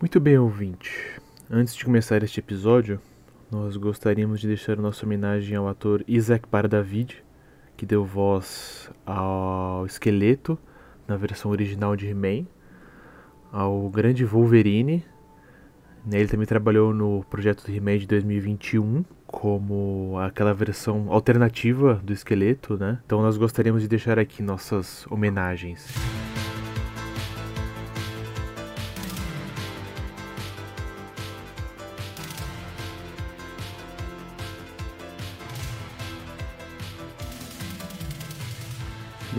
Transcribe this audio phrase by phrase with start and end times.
[0.00, 1.20] Muito bem, ouvinte.
[1.50, 2.98] Antes de começar este episódio,
[3.52, 7.22] nós gostaríamos de deixar nossa homenagem ao ator Isaac Bardavid,
[7.76, 10.58] que deu voz ao esqueleto
[11.06, 12.46] na versão original de He-Man,
[13.52, 15.04] ao grande Wolverine.
[16.10, 22.78] Ele também trabalhou no projeto do He-Man de 2021 como aquela versão alternativa do esqueleto,
[22.78, 22.98] né?
[23.04, 26.09] Então nós gostaríamos de deixar aqui nossas homenagens.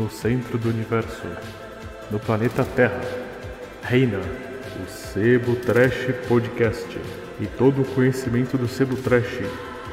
[0.02, 1.28] No centro do universo,
[2.10, 3.04] no planeta Terra,
[3.84, 6.98] reina o Sebo Trash Podcast.
[7.40, 9.42] E todo o conhecimento do Sebo Trash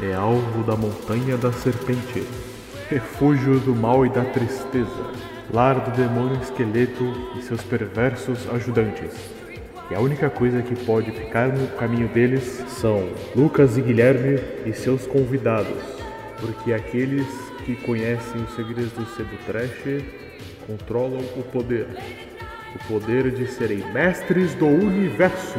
[0.02, 2.26] é alvo da Montanha da Serpente,
[2.88, 5.12] refúgio do mal e da tristeza,
[5.52, 7.04] lar do demônio esqueleto
[7.38, 9.12] e seus perversos ajudantes.
[9.90, 14.72] E a única coisa que pode ficar no caminho deles são Lucas e Guilherme e
[14.72, 15.97] seus convidados,
[16.40, 17.26] porque aqueles
[17.64, 20.04] que conhecem os segredos do Sebo Trash
[20.66, 21.88] controlam o poder.
[22.74, 25.58] O poder de serem mestres do universo.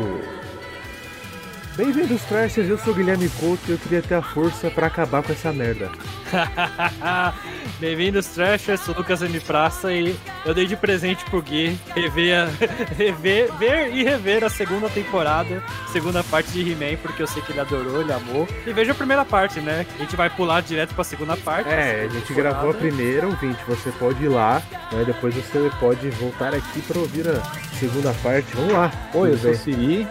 [1.75, 2.67] Bem-vindos, Trashers.
[2.69, 5.53] Eu sou o Guilherme Couto e eu queria ter a força pra acabar com essa
[5.53, 5.89] merda.
[7.79, 8.81] Bem-vindos, Trashers.
[8.81, 9.39] Sou Lucas M.
[9.39, 10.13] Praça e
[10.45, 12.49] eu dei de presente pro Gui rever, a-
[12.97, 17.53] rever ver e rever a segunda temporada, segunda parte de He-Man, porque eu sei que
[17.53, 18.45] ele adorou, ele amou.
[18.67, 19.85] E veja a primeira parte, né?
[19.95, 21.69] A gente vai pular direto pra segunda parte.
[21.69, 23.59] É, a gente gravou a primeira, ouvinte.
[23.69, 24.61] Você pode ir lá,
[24.91, 25.03] né?
[25.05, 27.41] Depois você pode voltar aqui pra ouvir a
[27.77, 28.47] segunda parte.
[28.53, 28.91] Vamos lá.
[29.13, 29.55] Oi, eu sou o?
[29.55, 30.05] Siri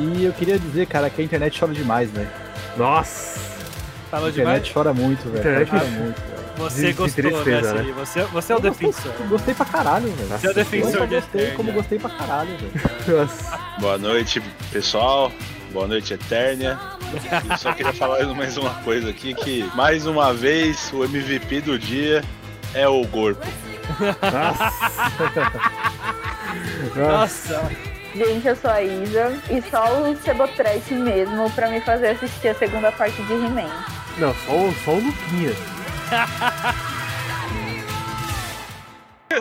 [0.00, 2.28] e eu queria dizer, cara, que a internet chora demais, velho.
[2.76, 3.38] Nossa!
[4.10, 4.72] Falou A internet demais.
[4.74, 5.38] chora muito, velho.
[5.38, 6.40] Internet- Chora muito, velho.
[6.58, 7.80] Você de- de gostou, tristeza, né, né?
[7.84, 7.92] Siri?
[7.92, 9.12] Você, você é o Eu gostei- defensor.
[9.20, 10.28] eu Gostei pra caralho, velho.
[10.28, 11.72] Nossa, Você é o defensor de gostei como Eternia.
[11.74, 12.72] gostei pra caralho, velho.
[13.20, 13.58] Nossa.
[13.78, 15.32] Boa noite, pessoal.
[15.72, 16.78] Boa noite, Eternia.
[17.50, 21.78] Eu só queria falar mais uma coisa aqui, que mais uma vez o MVP do
[21.78, 22.22] dia
[22.74, 23.46] é o Gorpo.
[26.96, 27.70] Nossa,
[28.14, 32.54] Gente, eu sou a Isa e só o Cebotrash mesmo pra me fazer assistir a
[32.54, 33.70] segunda parte de He-Man.
[34.18, 35.52] Não, só, o- só o Luquinha.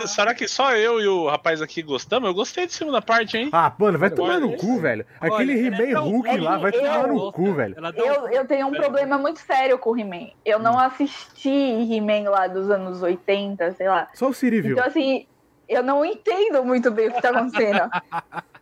[0.05, 2.27] Será que só eu e o rapaz aqui gostamos?
[2.29, 3.49] Eu gostei de segunda parte, hein?
[3.51, 5.03] Ah, mano, vai tomar no cu, velho.
[5.19, 7.75] Aquele é He-Man tão Hulk lá vai tomar no cu, velho.
[7.95, 10.27] Eu, eu tenho um problema muito sério com o He-Man.
[10.45, 14.07] Eu não assisti He-Man lá dos anos 80, sei lá.
[14.13, 14.73] Só o Siri viu.
[14.73, 15.25] Então, assim,
[15.69, 17.89] eu não entendo muito bem o que tá acontecendo.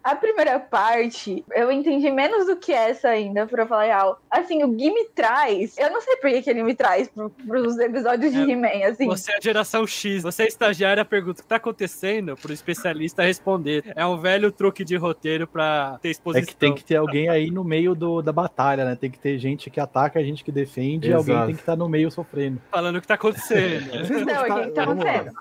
[0.03, 4.21] A primeira parte, eu entendi menos do que essa ainda, pra falar real.
[4.31, 5.77] Assim, o Gui me traz.
[5.77, 9.05] Eu não sei por que, ele me traz pro, pros episódios de É, He-Man, assim.
[9.05, 10.23] Você é a geração X.
[10.23, 13.83] Você é estagiária, pergunta o que tá acontecendo pro especialista responder.
[13.97, 16.45] É um velho truque de roteiro pra ter É exposição.
[16.47, 18.95] que tem que ter alguém aí no meio do, da batalha, né?
[18.95, 21.47] Tem que ter gente que ataca, gente que defende, e alguém Exato.
[21.47, 22.61] tem que estar no meio sofrendo.
[22.71, 23.87] Falando o que tá acontecendo.
[24.25, 25.31] Não, o que tá acontecendo?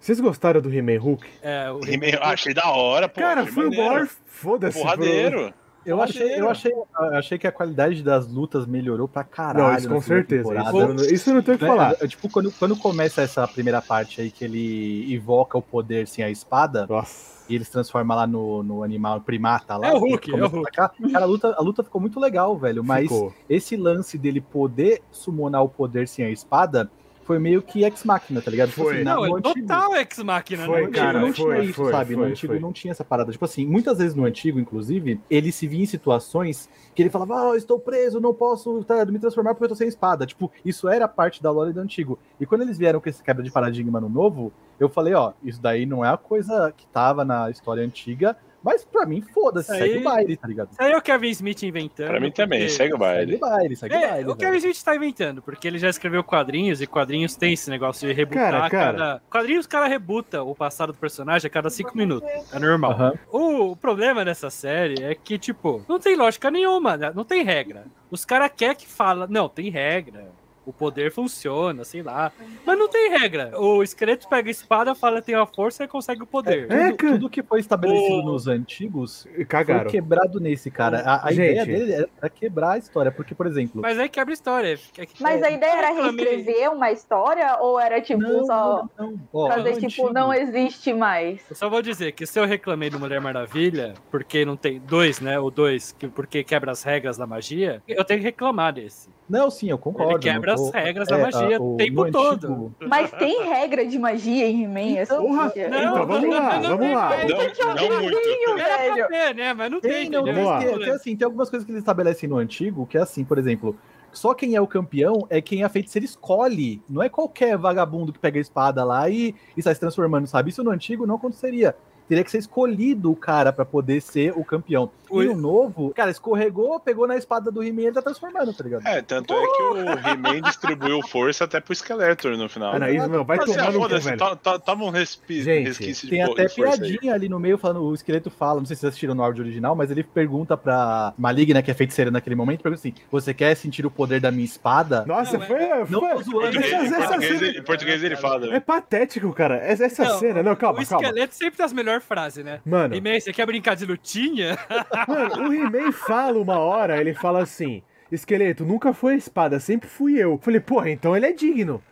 [0.00, 1.26] Vocês gostaram do He-Man Hulk?
[1.42, 3.20] É, o He-Man, Eu achei da hora, pô.
[3.20, 4.78] Cara, foi o maior foda-se.
[4.78, 5.52] Porradeiro.
[5.86, 6.86] Eu achei, eu, achei, eu
[7.16, 9.68] achei que a qualidade das lutas melhorou pra caralho.
[9.72, 10.54] Não, isso com certeza.
[10.54, 11.94] Isso, eu não- isso eu não tenho o que Né, falar.
[11.98, 16.22] é, Tipo, quando, quando começa essa primeira parte aí que ele invoca o poder sem
[16.22, 17.42] a espada, Nossa.
[17.48, 19.88] e eles transformam lá no, no animal primata lá.
[19.88, 20.92] É o Hulk, é o a atacar.
[21.10, 22.84] Cara, a luta, a luta ficou muito legal, velho.
[22.84, 23.32] Mas Ficou.
[23.48, 26.90] esse lance dele poder summonar o poder sem a espada
[27.28, 28.70] foi meio que ex-máquina, tá ligado?
[28.70, 28.94] Tipo Foi.
[28.94, 30.64] assim, Não, é antigo- total ex-máquina.
[30.64, 30.86] Foi, né?
[30.86, 32.14] no cara, antigo não foi, tinha isso, foi, sabe?
[32.14, 32.60] foi, no antigo foi.
[32.60, 33.30] não tinha essa parada.
[33.30, 37.34] Tipo assim, muitas vezes no antigo, inclusive, ele se via em situações que ele falava,
[37.38, 40.24] ah, eu estou preso, não posso tá, me transformar porque eu tô sem espada.
[40.24, 42.18] Tipo, isso era parte da lore do antigo.
[42.40, 44.50] E quando eles vieram com esse quebra de paradigma no novo,
[44.80, 48.84] eu falei, ó, isso daí não é a coisa que tava na história antiga, mas
[48.84, 50.70] pra mim, foda-se, Isso segue aí- o baile, tá ligado?
[50.72, 52.08] Isso aí é o Kevin Smith inventando.
[52.08, 53.36] Pra mim também, porque- segue o Segue o baile.
[53.36, 54.24] baile, segue o É, baile.
[54.24, 54.36] o velho.
[54.36, 58.12] Kevin Smith tá inventando, porque ele já escreveu quadrinhos e quadrinhos tem esse negócio de
[58.14, 58.92] rebutar Cara, cara.
[58.98, 59.22] cada.
[59.30, 62.28] Quadrinhos o cara rebuta o passado do personagem a cada cinco minutos.
[62.52, 62.92] É normal.
[62.92, 63.12] Aham.
[63.32, 67.12] O problema dessa série é que, tipo, não tem lógica nenhuma, né?
[67.14, 67.84] não tem regra.
[68.10, 70.26] Os caras querem que fala, não, tem regra.
[70.68, 72.30] O poder funciona, sei lá.
[72.66, 73.58] Mas não tem regra.
[73.58, 76.70] O esqueleto pega a espada, fala tem a força e consegue o poder.
[76.70, 77.12] É, Tudo, cara.
[77.14, 79.84] tudo que foi estabelecido O- nos antigos Cagaram.
[79.84, 81.00] foi quebrado nesse, cara.
[81.00, 84.34] A, a ideia dele era quebrar a história, porque, por exemplo, Mas aí quebra a
[84.34, 84.78] história.
[84.98, 89.06] É que- Mas a ideia era reescrever uma história ou era tipo não, só não,
[89.12, 89.20] não.
[89.32, 91.40] Ó, fazer tipo antigo- não existe mais?
[91.48, 95.18] Eu só vou dizer que se eu reclamei do Mulher Maravilha, porque não tem dois,
[95.18, 95.38] né?
[95.40, 99.08] O dois, que, porque quebra as regras da magia, eu tenho que reclamar desse.
[99.28, 100.12] Não, sim, eu concordo.
[100.12, 102.46] Ele quebra não as regras é, da magia a- o tempo no todo.
[102.46, 104.98] antigo- Mas tem regra de magia em He-Man?
[104.98, 107.10] Essa- Porra, é- Não, então vamos lá, não, não, vamos lá.
[107.10, 108.54] não, Não, é não muito.
[108.56, 109.08] velho.
[109.08, 109.52] ter, né?
[109.54, 109.90] Mas não tem.
[109.92, 110.58] Tem, não, tem, Vamos lá.
[110.60, 113.36] tem, tem, assim, tem algumas coisas que eles estabelecem no antigo, que é assim, por
[113.38, 113.76] exemplo,
[114.12, 116.80] só quem é o campeão é quem a feiticeira escolhe.
[116.88, 120.48] Não é qualquer vagabundo que pega a espada lá e, e sai se transformando, sabe?
[120.50, 121.76] Isso no antigo não aconteceria.
[122.08, 124.90] Teria que ser escolhido o cara pra poder ser o campeão.
[125.10, 128.64] O- E no novo, cara, escorregou, pegou na espada do He-Man e tá transformando, tá
[128.64, 128.86] ligado?
[128.86, 129.76] É, tanto é que o
[130.08, 132.74] He-Man distribuiu força até pro Skeletor no final.
[132.74, 134.18] Anaís, meu, vai tomar no cu, velho.
[134.64, 136.90] Toma um respi Gente, resquício de Tem po- até de força aí.
[136.90, 139.42] piadinha ali no meio, falando, o esqueleto fala, não sei se vocês assistiram no áudio
[139.44, 143.54] original, mas ele pergunta pra Maligna, que é feiticeira naquele momento, pergunta assim: Você quer
[143.54, 145.04] sentir o poder da minha espada?
[145.06, 145.58] Nossa, Não, é- foi.
[145.90, 148.54] Não foi zoando, português, essa- em essa português, cena- ele- em português ele fala.
[148.54, 149.56] É patético, cara.
[149.56, 150.42] Essa, essa Não, cena.
[150.42, 151.06] Não, calma, o calma.
[151.06, 152.60] esqueleto sempre tem as melhores frases, né?
[152.64, 154.58] Mano, E-mail, você quer brincar de lutinha?
[155.08, 159.88] mano, o He-Man fala uma hora, ele fala assim: Esqueleto, nunca foi a espada, sempre
[159.88, 160.38] fui eu.
[160.38, 161.82] Falei, porra, então ele é digno.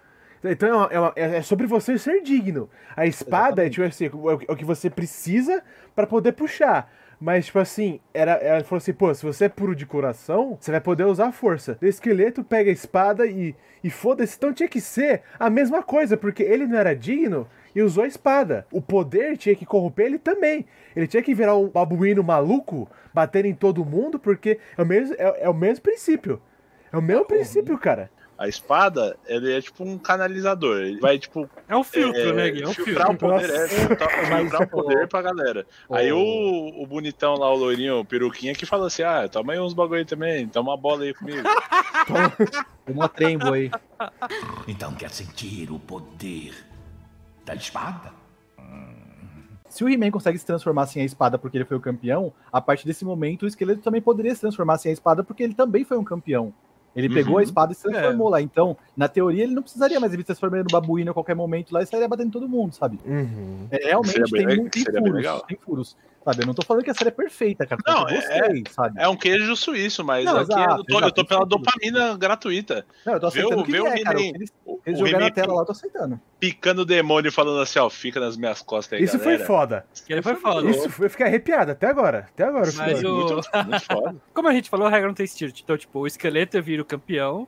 [0.44, 2.69] Então é, uma- é uma- é- é sobre você ser digno.
[2.97, 5.62] A espada é, tipo assim, é o é que você precisa
[5.94, 6.91] pra poder puxar.
[7.19, 10.70] Mas, tipo assim, era, ela falou assim, pô, se você é puro de coração, você
[10.70, 11.79] vai poder usar a força.
[11.81, 14.37] O esqueleto pega a espada e, e foda-se.
[14.37, 18.06] Então tinha que ser a mesma coisa, porque ele não era digno e usou a
[18.06, 18.67] espada.
[18.73, 20.64] O poder tinha que corromper ele também.
[20.96, 25.14] Ele tinha que virar um babuíno maluco, bater em todo mundo, porque é o mesmo,
[25.19, 26.40] é, é o mesmo princípio.
[26.90, 28.11] É o mesmo princípio, cara.
[28.38, 30.78] A espada, ele é tipo um canalizador.
[30.81, 32.62] Ele vai, tipo, É um filtro, é, né, Gui?
[32.62, 33.28] É um filtrar o filtro.
[33.28, 35.67] poder, é, filtrar, Mas, filtrar o poder ô, pra galera.
[35.87, 35.94] ô.
[35.94, 39.61] Aí o, o bonitão lá, o loirinho, o peruquinha, que fala assim: ah, toma aí
[39.61, 41.43] uns bagulho aí também, toma uma bola aí comigo.
[42.88, 43.69] Uma trembo aí.
[44.69, 46.55] Então quer sentir o poder
[47.46, 48.12] da espada?
[49.69, 52.60] Se o He-Man consegue se transformar sem a espada porque ele foi o campeão, a
[52.60, 55.84] partir desse momento o esqueleto também poderia se transformar sem a espada porque ele também
[55.84, 56.52] foi um campeão.
[56.94, 57.38] Ele pegou Uhum.
[57.40, 58.40] a espada e se transformou lá.
[58.40, 61.72] Então, na teoria, ele não precisaria mais ele se transformar no babuíno a qualquer momento
[61.72, 62.98] lá e sairia batendo em todo mundo, sabe?
[63.04, 63.66] Uhum.
[63.70, 65.43] É, realmente Seria bem tem, tem furos.
[65.43, 65.96] Tem furos.
[66.26, 66.43] Sabe?
[66.43, 67.81] Eu não tô falando que a série é perfeita, cara.
[67.87, 69.00] Não, eu gostei, sabe?
[69.00, 71.58] É um queijo suíço, mas Não, aqui exato, eu, tô, eu exato, tô pela sentido.
[71.62, 72.84] dopamina gratuita.
[73.06, 74.20] Não, eu tô Vê o- aceitando que vê o é, cara.
[74.20, 74.52] Eles,
[74.84, 76.20] eles jogaram na tela lá, eu tô aceitando.
[76.40, 79.38] picando o demônio falando assim, ó, fica nas minhas costas aí, Isso galera.
[79.38, 79.87] foi foda.
[80.08, 80.69] Ele foi foda.
[80.69, 82.29] Isso foi, eu fiquei arrepiado até agora.
[82.34, 82.67] Até agora.
[82.67, 83.34] eu fiquei- Mas o- Muito,
[83.69, 84.17] muito foda.
[84.34, 85.52] Como a gente falou, a regra não tem estilo.
[85.62, 87.46] Então, tipo, o esqueleto vira o campeão,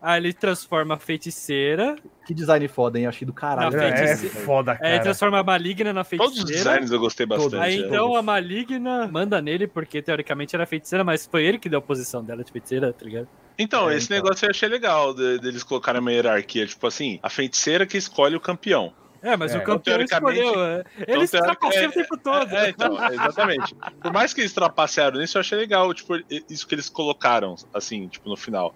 [0.00, 1.96] aí ele transforma a feiticeira,
[2.26, 3.06] Que design foda, hein?
[3.06, 3.76] Achei do caralho.
[3.78, 4.34] É, é feiticeira.
[4.46, 5.02] foda, aí ele cara.
[5.04, 6.70] transforma a maligna na Todos os feiticeira.
[6.70, 7.56] designs eu gostei bastante.
[7.56, 7.86] Aí né?
[7.86, 11.82] então a maligna manda nele, porque teoricamente era feiticeira, mas foi ele que deu a
[11.82, 13.28] posição dela de feiticeira, tá ligado?
[13.58, 14.16] Então, É, esse então.
[14.24, 16.66] negócio eu achei legal de- deles colocarem uma hierarquia.
[16.66, 18.92] Tipo assim, a feiticeira que escolhe o campeão.
[19.22, 20.64] É, mas É, o campeão então, teoricamente- escolheu.
[20.64, 20.84] é.
[21.00, 22.54] então, Eles trapaceam é, o tempo todo.
[22.54, 23.74] É, é, então, é, exatamente.
[24.02, 26.14] Por mais que eles trapacearam nisso, eu achei legal, tipo,
[26.50, 28.74] isso que eles colocaram, assim, tipo, no final.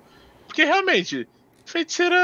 [0.51, 1.29] Porque realmente,
[1.65, 2.17] feiticeira.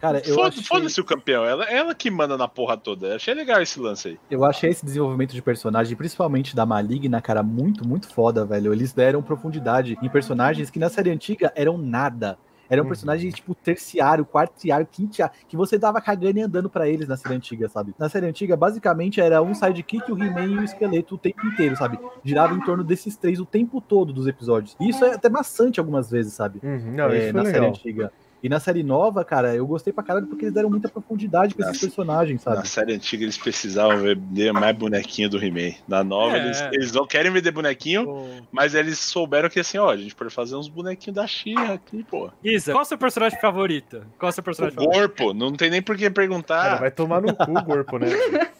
[0.00, 3.06] Cara, eu Foda- achei, Foda-se o campeão, ela, ela que manda na porra toda.
[3.06, 4.18] Eu achei legal esse lance aí.
[4.28, 8.72] eu achei esse desenvolvimento de personagem, principalmente da Maligna, cara, muito, muito foda, velho.
[8.72, 12.36] Eles deram profundidade em personagens que na série antiga eram nada.
[12.70, 12.88] Eram Uhum.
[12.88, 17.34] personagens tipo terciário, quartiário, quintiário, que você dava cagando e andando pra eles na série
[17.34, 17.92] antiga, sabe?
[17.98, 21.76] Na série antiga, basicamente, era um sidekick, o He-Man e o esqueleto o tempo inteiro,
[21.76, 21.98] sabe?
[22.24, 24.76] Girava em torno desses três o tempo todo dos episódios.
[24.80, 26.60] E isso é até maçante algumas vezes, sabe?
[26.62, 27.70] Uhum, não, É, na série legal.
[27.70, 28.12] antiga.
[28.42, 31.60] E na série nova, cara, eu gostei pra caralho porque eles deram muita profundidade com
[31.62, 31.86] esses Nossa.
[31.86, 32.68] personagens, Na sabe?
[32.68, 35.74] série antiga eles precisavam vender mais bonequinho do He-Man.
[35.86, 36.44] Na nova, É.
[36.46, 40.32] eles, eles não querem vender bonequinho, mas eles souberam que assim, ó, a gente pode
[40.32, 42.30] fazer uns bonequinhos da Xirra aqui, pô.
[42.42, 44.04] Isa, qual é o seu personagem favorito?
[44.18, 45.00] Qual é o seu O personagem favorito?
[45.16, 46.78] corpo, não tem nem por que Cara, perguntar.
[46.80, 48.06] vai tomar no cu o corpo, né?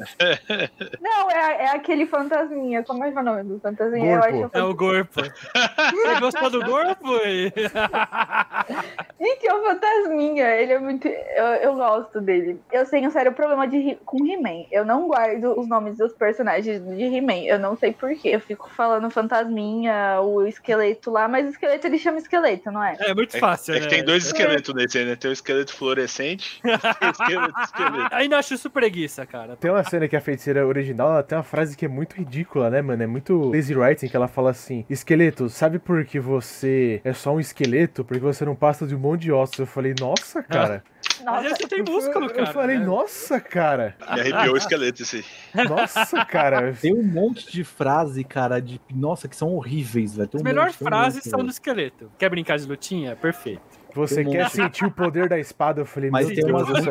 [1.01, 2.83] Não, é, é aquele fantasminha.
[2.83, 4.19] Como é que é o nome do fantasminha?
[4.19, 4.37] Gorpo.
[4.37, 5.21] Eu acho É o Gorpo.
[5.93, 7.17] Você gostou do Gorpo?
[7.27, 7.53] E-
[9.21, 10.47] Gente, é o fantasminha.
[10.57, 11.07] Ele é muito.
[11.09, 12.61] Eu, eu gosto dele.
[12.73, 14.67] Eu tenho um sério problema de, com He-Man.
[14.71, 17.45] Eu não guardo os nomes dos personagens de He-Man.
[17.45, 18.31] Eu não sei porquê.
[18.31, 22.97] Eu fico falando fantasminha, o esqueleto lá, mas o esqueleto ele chama esqueleto, não é?
[23.01, 23.91] É muito É, fácil, é que né?
[23.91, 25.17] tem dois esqueletos nesse aí, né?
[25.17, 26.69] Tem o esqueleto fluorescente e
[27.07, 28.15] o esqueleto esqueleto.
[28.15, 29.57] Ainda acho isso preguiça, cara.
[29.57, 32.71] Tem uma cena que a feiticeira original, ela tem uma frase que é muito ridícula,
[32.71, 33.03] né, mano?
[33.03, 37.33] É muito lazy writing, que ela fala assim, esqueleto, sabe por que você é só
[37.35, 38.05] um esqueleto?
[38.05, 39.60] Porque você não passa de um monte de ossos.
[39.63, 40.83] Eu falei, nossa, cara.
[40.85, 42.43] Mas Nossa, só tem músculo, eu, cara.
[42.49, 42.85] eu falei, né?
[42.87, 43.95] nossa, cara.
[44.01, 45.25] Me arrepiou o esqueleto esse.
[45.69, 46.73] Nossa, cara.
[46.81, 48.81] Tem um monte de frase, cara, de.
[48.93, 50.31] Nossa, que são horríveis, velho.
[50.33, 52.11] As um melhores frases são do esqueleto.
[52.19, 53.15] Quer brincar de lutinha?
[53.17, 53.80] Perfeito.
[53.95, 54.53] Você um quer monte.
[54.53, 55.81] sentir o poder da espada?
[55.81, 56.85] Eu falei, Mas tem umas boas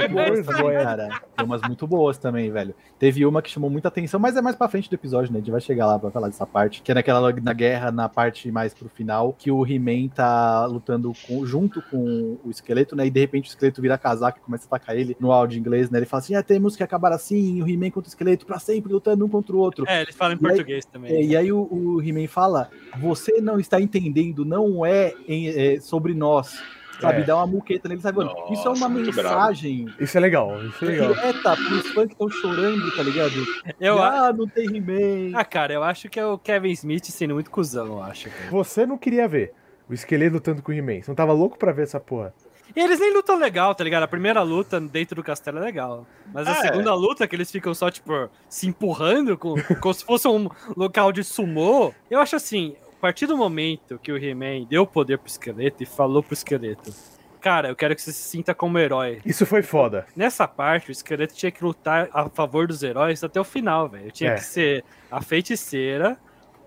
[0.46, 1.22] também, cara.
[1.36, 2.76] Tem umas muito boas também, velho.
[2.98, 5.38] Teve uma que chamou muita atenção, mas é mais pra frente do episódio, né?
[5.38, 6.82] A gente vai chegar lá pra falar dessa parte.
[6.82, 11.14] Que é naquela na guerra, na parte mais pro final, que o He-Man tá lutando
[11.28, 13.06] com- junto com o esqueleto, né?
[13.08, 15.90] E de repente o esqueleto vira casaco e começa a atacar ele no áudio inglês,
[15.90, 16.00] né?
[16.00, 18.92] Ele fala assim: ah, temos que acabar assim, o He-Man contra o esqueleto pra sempre,
[18.92, 19.86] lutando um contra o outro.
[19.88, 21.12] É, eles falam em E aí- português também.
[21.14, 25.80] É, e aí o, o He-Man fala: você não está entendendo, não é, em- é
[25.80, 26.60] sobre nós.
[27.00, 27.24] Sabe, É.
[27.24, 28.18] dá uma muqueta nele, sabe?
[28.18, 28.32] mano?
[28.52, 29.36] Isso é Nossa, uma muito bravo.
[29.36, 31.14] mensagem Isso é legal, isso é legal.
[31.14, 33.34] direta pros fãs que estão chorando, tá ligado?
[33.80, 35.38] Eu, a- ah, não tem He-Man.
[35.38, 38.30] ah, cara, eu acho que é o Kevin Smith sendo muito cuzão, eu acho.
[38.30, 38.52] velho.
[38.52, 39.54] Você não queria ver
[39.90, 41.02] o esqueleto lutando com o He-Man.
[41.02, 42.34] Você não tava louco pra ver essa porra.
[42.76, 44.04] E eles nem lutam legal, tá ligado?
[44.04, 46.06] A primeira luta dentro do castelo é legal.
[46.32, 46.62] Mas a Ah, é.
[46.68, 51.12] segunda luta, que eles ficam só, tipo, se empurrando, com, como se fosse um local
[51.12, 51.92] de sumô.
[52.12, 55.86] Eu acho assim, a partir do momento que o He-Man deu poder pro esqueleto e
[55.86, 56.94] falou pro esqueleto.
[57.40, 59.22] Cara, eu quero que você se sinta como herói.
[59.26, 60.06] Isso foi foda.
[60.14, 64.12] Nessa parte, o esqueleto tinha que lutar a favor dos heróis até o final, velho.
[64.12, 64.36] Tinha É.
[64.36, 66.18] que ser a feiticeira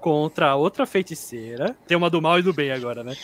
[0.01, 1.77] contra a outra feiticeira.
[1.87, 3.15] Tem uma do mal e do bem agora, né?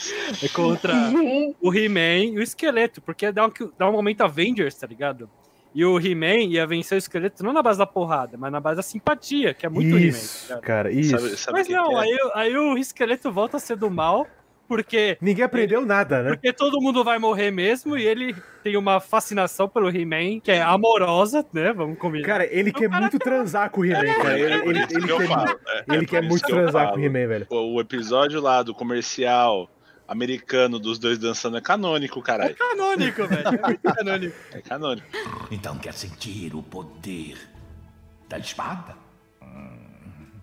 [0.43, 0.93] É contra
[1.63, 5.31] o He-Man e o esqueleto, porque dá um, dá um momento Avengers, tá ligado?
[5.75, 8.77] E o He-Man ia vencer o esqueleto não na base da porrada, mas na base
[8.77, 10.07] da simpatia, que é muito He-Man.
[10.07, 10.65] isso, tá ligado?
[10.67, 11.11] cara, isso.
[11.19, 12.05] Sabe, sabe Mas não, é?
[12.05, 14.27] aí, aí o esqueleto volta a ser do mal,
[14.67, 16.31] porque, Ninguém aprendeu nada, né?
[16.31, 20.61] porque todo mundo vai morrer mesmo, e ele tem uma fascinação pelo He-Man, que é
[20.61, 21.73] amorosa, né?
[21.73, 22.27] Vamos combinar.
[22.27, 24.39] Cara, ele quer cara muito transar com o He-Man, cara.
[24.39, 25.85] Ele, ele, ele quer, falo, é.
[25.89, 27.03] ele É quer muito eu transar com o.
[27.03, 27.47] He-Man, velho.
[27.51, 29.71] O episódio lá do comercial
[30.09, 32.57] americano dos dois dançando é canônico, É caralho.
[32.57, 33.47] canônico, velho.
[33.49, 34.37] É muito canônico.
[34.53, 35.07] É canônico.
[35.51, 37.37] Então quer sentir o poder
[38.29, 38.97] da espada?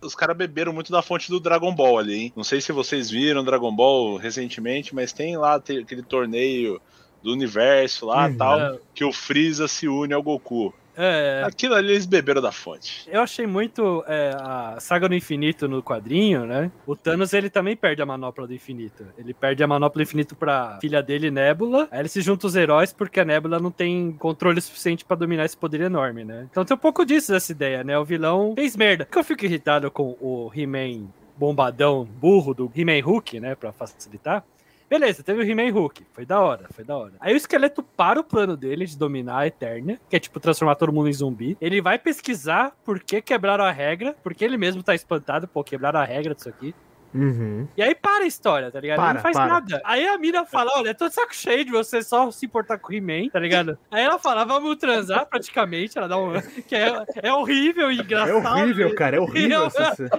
[0.02, 2.34] Os caras beberam muito da fonte do Dragon Ball ali, hein?
[2.36, 6.80] Não sei se vocês viram Dragon Ball recentemente, mas tem lá aquele torneio
[7.24, 8.38] do universo lá Uhum.
[8.38, 10.72] tal, que o Freeza se une ao Goku.
[10.98, 13.08] É, Aquilo ali eles beberam da fonte.
[13.12, 16.72] Eu achei muito é, a saga do infinito no quadrinho, né?
[16.86, 19.06] O Thanos ele também perde a manopla do infinito.
[19.18, 21.88] Ele perde a manopla do infinito pra filha dele, Nebula.
[21.92, 25.46] Aí ele se junta os heróis porque a Nebula não tem controle suficiente pra dominar
[25.46, 26.48] esse poder enorme, né?
[26.50, 27.98] Então tem um pouco disso dessa ideia, né?
[27.98, 29.06] O vilão fez merda.
[29.06, 33.56] Porque eu fico irritado com o He-Man bombadão burro do He-Man Hulk, né?
[33.56, 34.44] Pra facilitar.
[34.90, 36.06] Beleza, teve o He-Man Hulk.
[36.14, 37.14] Foi da hora, foi da hora.
[37.20, 40.76] Aí o esqueleto para o plano dele de dominar a Eternia, que é tipo transformar
[40.76, 41.58] todo mundo em zumbi.
[41.60, 46.00] Ele vai pesquisar por que quebraram a regra, porque ele mesmo tá espantado, pô, quebraram
[46.00, 46.74] a regra disso aqui.
[47.16, 47.68] Uhum.
[47.78, 48.98] E aí para a história, tá ligado?
[48.98, 49.48] Para, não faz para.
[49.48, 49.82] nada.
[49.86, 52.92] Aí a mina fala: Olha, tô de saco cheio de você só se importar com
[52.92, 53.78] o He-Man, tá ligado?
[53.90, 55.98] Aí ela fala: Vamos transar praticamente.
[55.98, 56.34] Ela dá um.
[56.68, 58.46] Que é, é horrível e É engraçado.
[58.60, 59.68] horrível, cara, é horrível.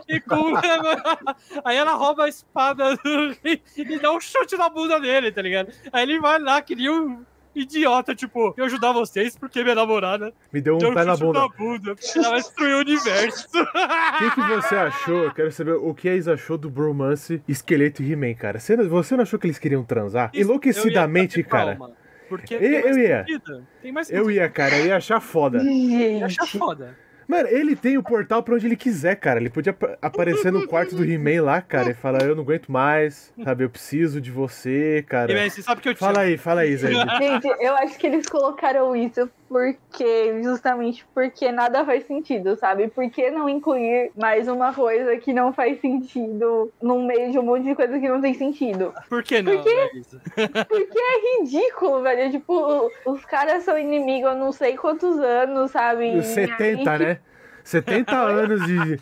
[0.09, 0.55] E com-
[1.65, 5.71] Aí ela rouba a espada do e dá um chute na bunda dele, tá ligado?
[5.93, 7.25] Aí ele vai lá, que nem um
[7.61, 11.41] idiota, tipo, eu ajudar vocês porque minha namorada Me deu deu um pé na bunda.
[11.41, 11.95] na bunda.
[12.15, 13.49] Ela vai destruir o universo.
[13.53, 15.25] O que, que você achou?
[15.25, 18.59] Eu quero saber o que a Isa achou do bromance esqueleto e He-Man, cara.
[18.59, 20.31] Você não, você não achou que eles queriam transar?
[20.35, 21.77] Enlouquecidamente, Eu ia bater cara.
[21.77, 21.95] palma,
[22.29, 23.25] Porque Eu- tem mais eu ia.
[23.83, 25.63] Tem mais Eu ia, cara, eu ia achar foda.
[25.63, 26.97] ia achar foda.
[27.29, 29.41] Mano, ele tem o portal pra onde ele quiser, cara.
[29.41, 32.71] Ele podia ap- aparecer no quarto do He-Man lá, cara, e falar: Eu não aguento
[32.71, 33.65] mais, sabe?
[33.65, 35.31] Eu preciso de você, cara.
[35.33, 36.91] E, man, você sabe que eu te Fala aí, fala aí, Zé.
[36.93, 42.89] Gente, eu acho que eles colocaram isso porque, justamente porque nada faz sentido, sabe?
[42.89, 47.43] Por que não incluir mais uma coisa que não faz sentido no meio de um
[47.43, 48.93] monte de coisa que não tem sentido?
[49.09, 49.53] Por que não?
[49.53, 49.75] Por quê?
[49.75, 50.21] né, Isa?
[50.69, 52.31] Porque é ridículo, velho.
[52.31, 56.17] Tipo, os caras são inimigos há não sei quantos anos, sabe?
[56.17, 57.19] Os 70, Aí, né?
[57.65, 59.01] 70 anos de.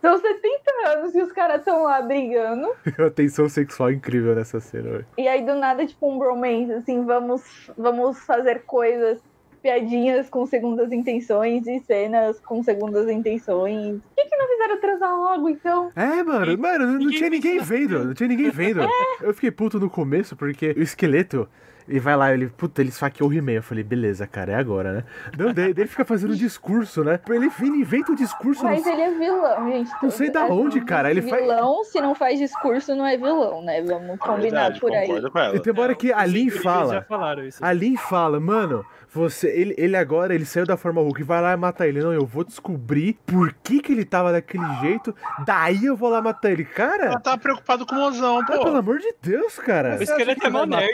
[0.00, 2.68] São 70 anos que os caras estão lá brigando.
[2.98, 5.06] Uma tensão sexual incrível nessa cena, velho.
[5.18, 9.20] E aí, do nada, tipo, um bromance, assim, vamos, vamos fazer coisas,
[9.62, 14.00] piadinhas com segundas intenções e cenas com segundas intenções.
[14.00, 15.90] Por que, que não fizeram transar logo, então?
[15.96, 18.80] É, mano, mano, não, não tinha ninguém vendo, não tinha ninguém vendo.
[19.20, 21.48] Eu fiquei puto no começo porque o esqueleto,
[21.88, 23.52] ele vai lá, ele, puta, ele esfaqueou o He-Man.
[23.52, 25.04] Eu falei, beleza, cara, é agora, né?
[25.38, 27.20] Não, daí, daí ele fica fazendo um discurso, né?
[27.28, 27.46] Ele
[27.78, 28.64] inventa um discurso.
[28.64, 29.90] Mas não- ele é vilão, gente.
[30.02, 33.16] Não sei da Assim, onde, cara, ele faz- Vilão, se não faz discurso, não é
[33.16, 33.82] vilão, né?
[33.82, 35.06] Vamos combinar Verdade, por aí.
[35.06, 35.56] concordo com ela.
[35.56, 37.02] E tem uma hora que a Os Lin incríveis Já fala.
[37.08, 37.64] falaram isso.
[37.64, 41.52] A Lin fala, mano, você, ele, ele agora, ele saiu da forma Hulk, vai lá
[41.52, 42.00] e matar ele.
[42.02, 45.14] Não, eu vou descobrir por que que ele tava daquele jeito,
[45.44, 46.64] daí eu vou lá matar ele.
[46.64, 48.68] Cara, Ela tava preocupado com o mozão, ah, pelo pô.
[48.76, 49.96] amor de Deus, cara.
[49.98, 50.92] O esqueleto é mó nerd.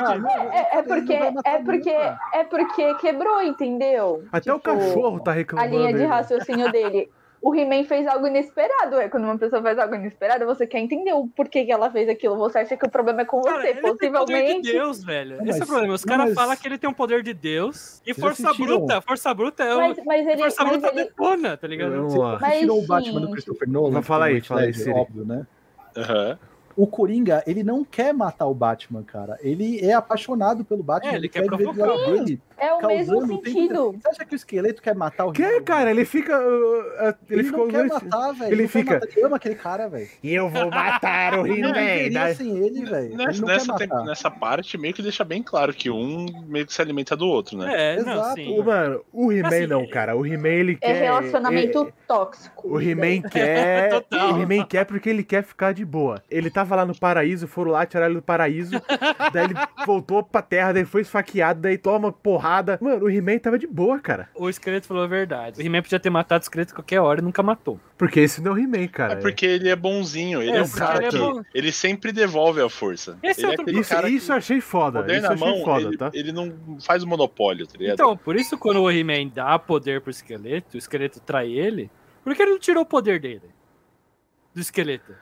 [0.53, 4.25] É, é porque, é, porque, é porque quebrou, entendeu?
[4.33, 5.77] Até o Tipo, cachorro tá A reclamando.
[5.77, 7.11] linha de raciocínio dele.
[7.45, 9.01] o He-Man fez algo inesperado.
[9.01, 12.09] É quando uma pessoa faz algo inesperado, você quer entender o porquê que ela fez
[12.09, 12.37] aquilo.
[12.37, 14.73] Você acha que o problema é com Cara, você, ele tem poder de possivelmente.
[14.73, 15.39] Deus, velho.
[15.39, 15.93] Não, Esse é o problema.
[15.95, 19.01] Os não, caras mas- falam que ele tem um poder de Deus e força bruta.
[19.01, 19.79] Força bruta é o.
[19.79, 20.39] Mas, mas ele.
[20.43, 21.91] Força Mas bruta ele detona, tá ligado?
[21.97, 22.39] Vamos lá.
[22.41, 23.91] Mas, Você tirou o Batman do Christopher Nolan.
[23.91, 24.91] Vai falar aí, fala aí, é Siri.
[24.93, 25.45] óbvio, né?
[25.97, 26.39] Aham.
[26.77, 29.39] O Coringa, ele não quer matar o Batman, cara.
[29.41, 31.13] Ele é apaixonado pelo Batman.
[31.13, 32.11] É, ele, ele quer quer provocar.
[32.11, 32.41] dele.
[32.67, 33.93] É o mesmo sentido.
[33.93, 36.39] Você acha que o esqueleto quer matar o Que, cara, ele fica.
[36.39, 38.53] uh, uh, Ele, ele ficou não quer matar, velho.
[38.53, 39.09] ele não quer fica- matar.
[39.17, 40.09] Ele ama aquele cara, velho.
[40.23, 42.11] E eu vou matar o não He-Man.
[42.11, 42.35] né?
[42.35, 43.17] sem ele, velho.
[43.17, 46.67] Nessa, não nessa, quer tem- nessa parte, meio que deixa bem claro que um meio
[46.67, 47.95] que se alimenta do outro, né?
[47.97, 48.35] É, não, Exato.
[48.35, 48.59] sim.
[48.59, 50.17] O, mano, o He-Man Assim, não, cara.
[50.17, 51.03] O He-Man ele É quer.
[51.03, 52.69] relacionamento ele- tóxico.
[52.69, 53.91] O He-Man quer.
[54.03, 54.35] Total.
[54.35, 56.23] O He-Man quer porque ele quer ficar de boa.
[56.31, 58.73] Ele tava lá no paraíso, foram lá, tiraram ele do paraíso.
[59.33, 59.55] daí ele
[59.87, 62.52] voltou pra terra, daí foi esfaqueado, daí toma porrada.
[62.81, 64.29] Mano, o He-Man tava de boa, cara.
[64.35, 65.61] O esqueleto falou a verdade.
[65.61, 67.81] O He-Man podia ter matado o esqueleto a qualquer hora e nunca matou.
[67.97, 69.13] Porque esse não é o He-Man, cara.
[69.15, 70.93] É porque ele é bonzinho, ele é, um Exato.
[70.93, 71.43] cara que Ele é bom.
[71.55, 73.19] ele sempre devolve a força.
[73.23, 75.01] Esse ele é é outro- Isso, cara isso eu achei foda.
[75.01, 76.11] poder Isso na mão, foda, ele, tá?
[76.13, 76.53] ele não
[76.85, 77.95] faz o monopólio, tá ligado?
[77.95, 81.91] Então, por isso quando o He-Man dá poder pro esqueleto, o esqueleto trai ele,
[82.25, 83.51] por que ele não tirou o poder dele?
[84.55, 85.15] Do esqueleto.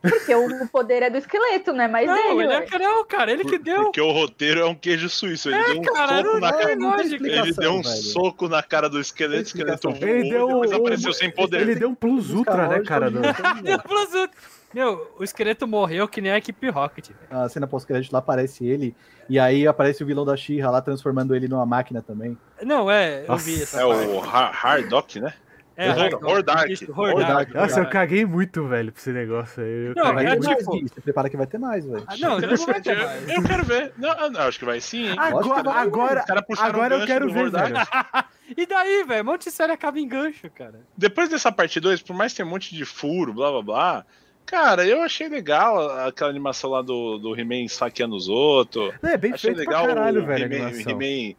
[0.00, 1.88] Porque o poder é do esqueleto, né?
[1.88, 2.66] Mas Não, ele ué.
[2.72, 3.84] é, não, cara, ele que deu.
[3.84, 5.48] Porque o roteiro é um queijo suíço.
[5.48, 6.72] Ele É, deu um cara, soco não na cara.
[6.72, 7.96] Ele deu um velho.
[7.96, 11.60] soco na cara do esqueleto, o esqueleto voou Ele deu depois um- apareceu sem poder.
[11.62, 13.10] Ele deu um plus ultra, né, cara?
[13.10, 13.20] do-
[13.62, 14.30] Deu plus ultra.
[14.72, 17.08] Meu, o esqueleto morreu que nem a equipe Rocket.
[17.08, 17.42] velho.
[17.42, 18.94] A cena pós-crédito lá aparece ele.
[19.28, 22.36] E aí aparece o vilão da She-Ra lá transformando ele numa máquina também.
[22.62, 23.44] Não, é, eu Nossa.
[23.46, 24.06] vi essa É parte.
[24.06, 25.32] o Har- Hardock, né?
[25.78, 25.90] É,
[26.24, 26.72] Hordak.
[26.72, 27.54] isso, Hordak.
[27.54, 29.86] Nossa, eu caguei muito, velho, pra esse negócio aí.
[29.86, 30.88] Eu Não, caguei Vai é mais, tipo- Gui.
[30.88, 32.02] Você prepara que vai ter mais, velho.
[32.06, 33.28] Ah, não, não vai ter eu, mais.
[33.28, 33.92] eu quero ver.
[33.96, 35.14] Não, não, acho que vai sim, hein?
[35.16, 37.72] Agora, agora, caras puxaram agora o eu quero ver, Hordak.
[37.72, 37.86] velho.
[38.56, 39.22] E daí, velho?
[39.22, 40.80] Um monte de série acaba em gancho, cara.
[40.96, 44.06] Depois dessa parte 2, por mais que tenha um monte de furo, blá blá blá,
[44.46, 48.94] cara, eu achei legal aquela animação lá do, do He-Man esfaqueando os outros.
[49.02, 50.92] É bem achei feito legal pra caralho, o velho, a He-Man animação.
[51.00, 51.36] He-Man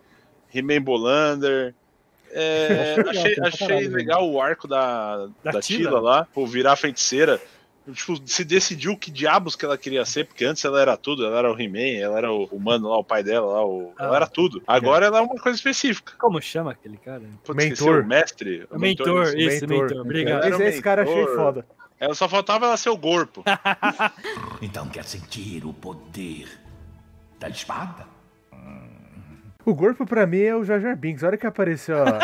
[0.53, 1.73] He-Man Bolander.
[2.31, 5.89] É, Achei legal, achei caralho, legal o arco da, Da da, Tila.
[5.89, 7.41] Tila lá, por virar feiticeira.
[7.91, 11.39] Tipo, se decidiu que diabos que ela queria ser, porque antes ela era tudo, ela
[11.39, 14.15] era o He-Man, ela era o humano lá, o pai dela lá, o- Ah, ela
[14.17, 14.61] era tudo.
[14.67, 16.13] Agora ela é uma coisa específica.
[16.19, 17.23] Como chama aquele cara?
[17.43, 18.01] Putz, Mentor.
[18.03, 18.67] o mestre.
[18.69, 19.81] O mentor, isso, mentor.
[19.87, 20.01] mentor.
[20.01, 20.45] Obrigado.
[20.47, 21.35] Esse, esse cara achei mentor.
[21.35, 21.65] foda.
[21.99, 23.43] Ela só faltava ela ser o corpo.
[24.61, 26.47] Então quer sentir o poder
[27.39, 28.05] da espada?
[29.69, 31.23] O corpo pra mim é o Jar Jar Binks.
[31.23, 32.19] A hora que apareceu a,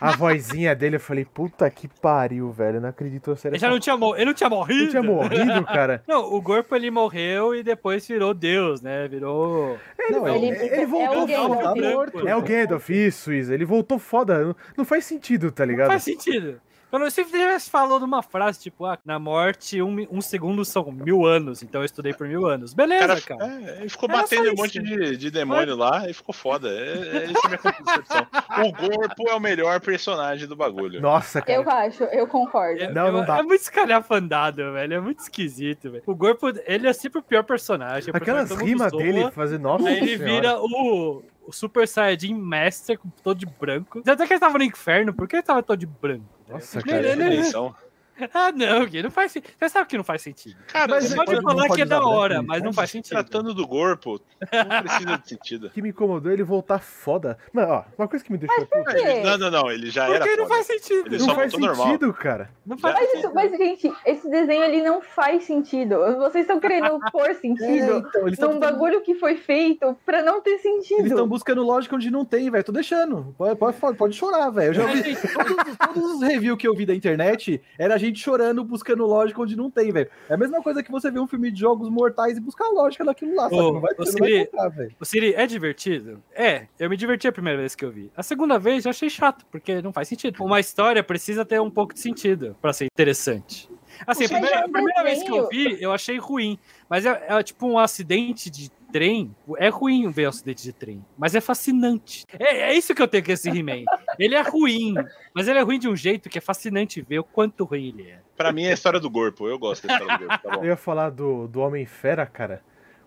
[0.00, 2.80] a vozinha dele, eu falei, puta que pariu, velho.
[2.80, 4.84] Não acredito que Ele essa já não tinha, mo- ele não tinha morrido.
[4.84, 6.02] Não tinha morrido, cara.
[6.08, 9.06] Não, o Gorpo ele morreu e depois virou Deus, né?
[9.08, 9.78] Virou.
[10.10, 11.62] Não, Ele, Ele- ele voltou é foda.
[11.62, 12.28] tá morto.
[12.28, 13.52] É o Gandalf, isso, isso.
[13.52, 14.38] Ele voltou foda.
[14.44, 15.88] Não, não faz sentido, tá Não ligado?
[15.88, 16.60] faz sentido.
[16.90, 21.26] Quando você tivesse falado uma frase, tipo, ah, na morte, um, um segundo são mil
[21.26, 22.72] anos, então eu estudei por mil anos.
[22.72, 23.46] Beleza, Cara, cara.
[23.46, 24.96] é, ele ficou Era batendo um monte isso.
[24.96, 26.68] de, de demônio lá e ficou foda.
[26.68, 28.26] É, é, essa é a minha concepção.
[28.66, 31.00] O corpo é o melhor personagem do bagulho.
[31.00, 31.60] Nossa, cara.
[31.60, 32.82] Eu acho, eu concordo.
[32.82, 33.38] É, Não, não é- dá.
[33.38, 34.94] é muito escalhafandado, velho.
[34.94, 36.02] É muito esquisito, velho.
[36.06, 38.10] O Gorpo, ele é sempre o pior personagem.
[38.14, 40.32] Aquelas rimas dele fazer, nossa Aí ele senhora.
[40.32, 44.02] vira o, o Super Saiyajin Master, com todo de branco.
[44.06, 46.24] Até que ele tava no inferno, por que ele tava todo de branco?
[46.48, 47.08] Nossa, cara.
[47.12, 47.74] ele- Dimensão.
[48.34, 49.52] Ah, não, Gui, não faz sentido.
[49.58, 50.56] Você sabe que não faz sentido.
[50.66, 52.90] Cara, Mas Você pode pode- falar pode que é da hora, branco, mas não faz
[52.90, 53.10] se sentido.
[53.10, 54.20] tratando do corpo,
[54.52, 55.66] não precisa de sentido.
[55.66, 57.38] O que me incomodou é ele voltar foda.
[57.52, 59.22] Mano, ó, uma coisa que me deixou quê?
[59.24, 60.54] Não, não, não, ele já era Porque não foda.
[60.56, 61.06] faz sentido.
[61.06, 62.14] Ele Não só faz sentido, normal.
[62.14, 62.50] cara.
[62.66, 63.24] Não faz Mas, sentido.
[63.26, 65.96] isso, mas, gente, esse desenho ele não faz sentido.
[66.18, 70.22] Vocês estão querendo pôr É, sentido então, eles estão num bagulho que foi feito pra
[70.22, 71.26] não ter Eles estão sentido.
[71.26, 72.64] buscando lógica onde não tem, velho.
[72.64, 73.34] Tô deixando.
[73.38, 74.68] Pode, pode, pode chorar, velho.
[74.70, 75.16] Eu já vi.
[75.16, 79.40] Todos, todos os reviews que eu vi da internet era a gente chorando, buscando lógica
[79.40, 80.10] onde não tem, velho.
[80.28, 82.70] É a mesma coisa que você ver um filme de jogos mortais e buscar a
[82.70, 83.56] lógica naquilo lá, sabe?
[83.56, 84.96] Ô, Não vai, ô, você não vai Siri.
[85.00, 86.22] O Siri é divertido?
[86.34, 88.10] É, eu me diverti a primeira vez que eu vi.
[88.16, 90.42] A segunda vez eu achei chato, porque não faz sentido.
[90.42, 93.68] Uma história precisa ter um pouco de sentido pra ser interessante.
[94.06, 96.58] Assim, a primeira, é a primeira vez que eu vi, eu achei ruim.
[96.88, 99.34] Mas é, é tipo um acidente de trem.
[99.58, 102.24] É ruim ver um acidente de trem, mas é fascinante.
[102.38, 103.84] É, é isso que eu tenho com esse He-Man.
[104.18, 104.94] Ele é ruim,
[105.34, 108.10] mas ele é ruim de um jeito que é fascinante ver o quanto ruim ele
[108.10, 108.20] é.
[108.36, 109.48] Pra mim é a história do corpo.
[109.48, 110.62] Eu gosto da história do corpo, tá bom?
[110.62, 112.62] Eu ia falar do, do Homem-Fera, cara.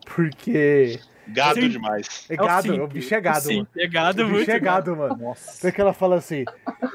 [0.05, 1.69] Porque Gado Sim.
[1.69, 2.25] demais.
[2.29, 2.81] É É gado, Simp.
[2.81, 3.67] o bicho é gado, Sim, mano.
[3.77, 4.49] é gado O bicho muito.
[4.51, 5.15] é gado, mano.
[5.17, 5.61] Nossa.
[5.61, 6.43] Tem que ela fala assim,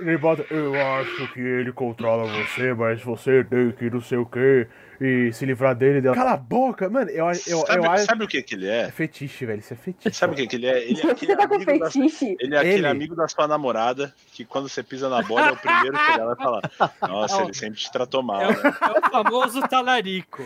[0.00, 4.26] ele bota, eu acho que ele controla você, mas você tem que não sei o
[4.26, 4.66] que
[5.00, 6.14] e se livrar dele dela.
[6.14, 8.04] Cala a boca, mano, eu, eu, eu, sabe, acho...
[8.06, 8.90] sabe o que que ele É é?
[8.90, 10.16] fetiche, velho, isso é fetiche.
[10.16, 10.82] Sabe o que que ele é?
[10.84, 12.36] Ele é Você aquele tá com amigo da, fetiche?
[12.40, 12.86] ele é aquele Ele.
[12.86, 16.34] amigo da sua namorada que quando você pisa na bola é o primeiro que ela
[16.34, 16.62] vai falar.
[17.08, 18.54] Nossa, ele sempre te tratou mal, É né?
[18.54, 20.42] o, é o famoso talarico.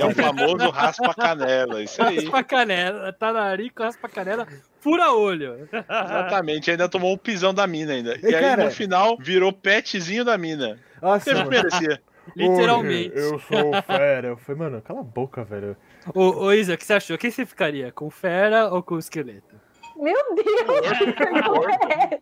[0.00, 2.16] É o famoso raspa canela, isso aí.
[2.20, 4.46] Raspa canela, talarico, raspa canela,
[4.80, 5.68] fura olho.
[5.72, 8.16] Exatamente, ainda tomou um pisão da mina ainda.
[8.22, 10.78] E, E, aí cara- no final virou petzinho da mina.
[11.00, 11.50] Nossa, mano.
[11.50, 12.00] merecia.
[12.36, 13.16] Literalmente.
[13.18, 14.28] Oi, Eu sou fera.
[14.28, 15.76] Eu falei, mano, cala a boca, velho.
[16.14, 17.18] Ô, ô Isa, o que você achou?
[17.18, 17.92] Quem você ficaria?
[17.92, 19.54] Com fera ou com esqueleto?
[19.96, 20.98] Meu Deus!
[20.98, 21.68] que pergunta
[22.00, 22.20] é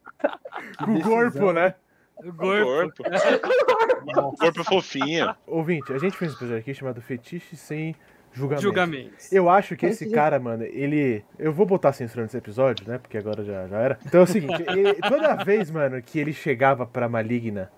[0.84, 1.74] Com o corpo, né?
[2.22, 3.02] O O corpo.
[3.02, 4.28] corpo.
[4.28, 5.34] O corpo fofinho.
[5.46, 7.96] Ouvinte, a gente fez um episódio aqui chamado Fetiche Sem
[8.34, 8.62] Julgamento.
[8.62, 9.32] Julgamentos.
[9.32, 11.24] Eu acho que esse Esse- cara, mano, ele.
[11.38, 12.98] Eu vou botar censura nesse episódio, né?
[12.98, 13.98] Porque agora já, já era.
[14.06, 17.70] Então é o seguinte: ele- toda vez, mano, que ele chegava pra Maligna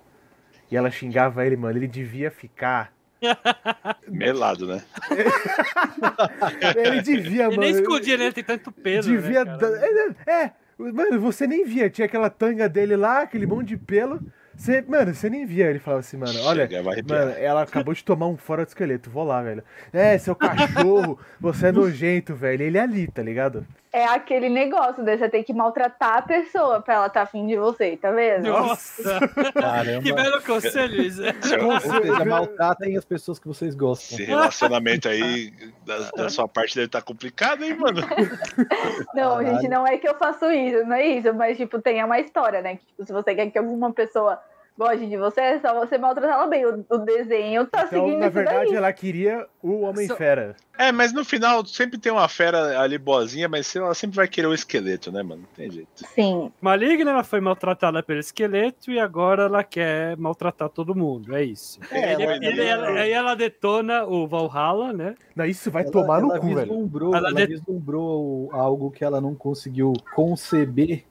[0.71, 2.93] e ela xingava ele, mano, ele devia ficar.
[4.09, 4.83] Melado, né?
[6.77, 7.61] Ele devia, E mano.
[7.61, 8.31] nem escondia, né?
[8.33, 9.11] Tem tanto peso.
[9.11, 9.45] Devia.
[9.45, 10.17] né, dar- cara?
[10.27, 10.51] é, é,
[10.93, 11.89] mano, você nem via.
[11.89, 14.21] Tinha aquela tanga dele lá, aquele monte de pelo.
[14.57, 15.69] Você, mano, você nem via.
[15.71, 16.69] Ele falava assim, mano, olha.
[16.69, 16.83] Chega.
[16.83, 19.11] Mano, ela acabou de tomar um fora do esqueleto.
[19.11, 19.65] Vou lá, velho.
[19.93, 22.63] É, seu cachorro, você é nojento, velho.
[22.63, 23.67] Ele é ali, tá ligado?
[23.95, 27.57] É aquele negócio de você ter que maltratar a pessoa pra ela tá afim de
[27.57, 28.49] você, tá vendo?
[28.49, 29.21] Nossa,
[29.55, 30.03] Caramba.
[30.03, 31.27] que belo conselho, Isa.
[31.63, 34.19] Ou seja, maltratem as pessoas que vocês gostam.
[34.19, 35.53] Esse relacionamento aí
[35.87, 38.01] da, da sua parte deve estar complicado, hein, mano?
[39.15, 39.55] Não, Caralho.
[39.61, 42.61] gente, não é que eu faço isso, não é isso, mas, tipo, tem uma história,
[42.61, 42.75] né?
[42.77, 44.41] Que, tipo, se você quer que alguma pessoa
[44.77, 46.65] goste de você, é só você maltratar ela bem.
[46.67, 48.75] O, o desenho tá Então, seguindo na isso verdade, daí.
[48.77, 50.57] ela queria o Homem-Fera.
[50.77, 54.49] É, mas no final sempre tem uma fera ali boazinha, mas ela sempre vai querer
[54.49, 55.43] o esqueleto, né, mano?
[55.43, 55.89] Não tem jeito.
[55.95, 56.51] Sim.
[56.61, 61.37] Maligna, ela foi maltratada pelo esqueleto e agora ela quer maltratar todo mundo.
[61.37, 61.79] É isso.
[61.93, 65.15] É, Ele- ela- ele- ela- aí ela detona o Valhalla, né?
[65.37, 66.91] Não, isso vai Ela- tomar no cu, velho.
[67.15, 71.05] Ela ela, vislumbrou algo que ela não conseguiu conceber,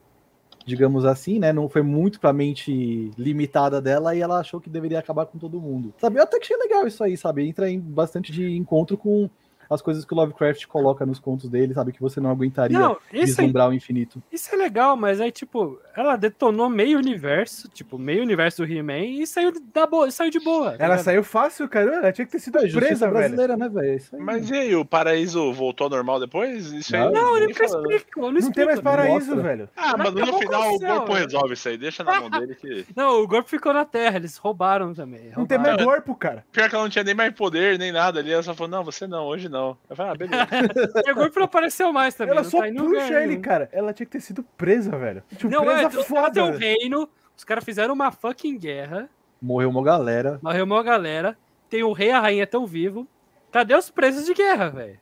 [0.64, 1.52] digamos assim, né?
[1.52, 5.60] Não foi muito pra mente limitada dela e ela achou que deveria acabar com todo
[5.60, 5.92] mundo.
[5.98, 6.18] Sabe?
[6.18, 7.46] Eu até achei legal isso aí, sabe?
[7.46, 9.28] Entra em bastante de encontro com
[9.68, 11.92] as coisas que o Lovecraft coloca nos contos dele, sabe?
[11.92, 14.22] Que você não aguentaria Não, isso é, vislumbrar o infinito.
[14.32, 19.04] isso é legal, mas aí, tipo, ela detonou meio universo, tipo, meio universo do He-Man
[19.04, 20.72] e saiu, da boa, saiu de boa.
[20.76, 21.94] tá Ela saiu fácil, cara.
[21.96, 23.18] Ela tinha que ter sido É, justiça presa, velho.
[23.18, 23.96] brasileira, né, velho?
[23.96, 24.22] Isso aí.
[24.22, 26.72] Mas e aí, o paraíso voltou ao normal depois?
[26.72, 27.02] Isso aí.
[27.04, 27.52] Não, Não, ele né?
[27.52, 28.82] explicou, não, Não tem explica, mais né?
[28.82, 29.42] paraíso, Mostra.
[29.42, 29.68] velho.
[29.76, 31.20] Ah, Mas mano, no com final o corpo né?
[31.20, 32.84] resolve isso aí, deixa na mão dele que.
[32.96, 35.30] Não, o corpo ficou na Terra, eles roubaram também.
[35.36, 35.76] Não tem roubaram.
[35.76, 36.44] mais corpo, cara.
[36.52, 38.32] Pior que ela não tinha nem mais poder, nem nada ali.
[38.32, 39.53] Ela só falou, não, você não, hoje não.
[39.88, 41.02] Eu falei, ah, beleza.
[41.06, 42.32] E corpo não apareceu mais também.
[42.32, 43.40] Ela não só tá puxa ele, nenhum.
[43.42, 43.68] cara.
[43.72, 45.22] Ela tinha que ter sido presa, velho.
[45.36, 46.58] Tipo, Não, é, presa os caras têm um foda.
[46.58, 49.08] reino, os caras fizeram uma fucking guerra,
[49.40, 50.38] Morreu uma galera.
[50.42, 51.36] morreu uma galera,
[51.68, 53.06] tem o rei e a rainha tão vivo.
[53.52, 54.98] Cadê os presos de guerra, velho?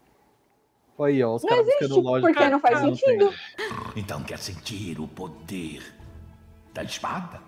[0.99, 2.33] Olha aí, ó, os Não caras existe, lógica.
[2.33, 2.97] porque não faz Não tem.
[2.97, 3.35] sentido.
[3.97, 5.83] Então quer sentir o poder
[6.75, 7.41] da espada?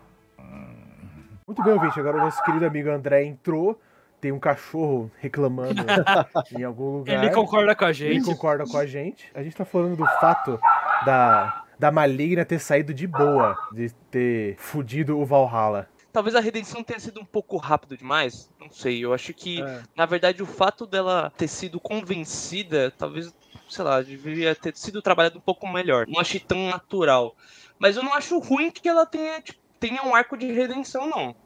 [1.47, 2.01] Muito bem, ouvinte.
[2.01, 3.79] Agora o nosso querido amigo André entrou.
[4.25, 5.83] Tem um cachorro reclamando
[6.59, 7.23] em algum lugar.
[7.23, 8.25] Ele concorda com a Ele gente.
[8.25, 9.31] concorda com a gente.
[9.35, 10.59] A gente tá falando do fato
[11.05, 15.91] da, da Maligna ter saído de boa, de ter fudido o Valhalla.
[16.11, 18.51] Talvez a redenção tenha sido um pouco rápido demais.
[18.59, 19.05] Não sei.
[19.05, 19.83] Eu acho que, É.
[19.95, 23.31] na verdade, o fato dela ter sido convencida, talvez,
[23.69, 26.07] sei lá, deveria ter sido trabalhado um pouco melhor.
[26.09, 27.37] Não achei tão natural.
[27.79, 31.37] Mas eu não acho ruim que ela tenha, tipo, tenha um arco de redenção, não.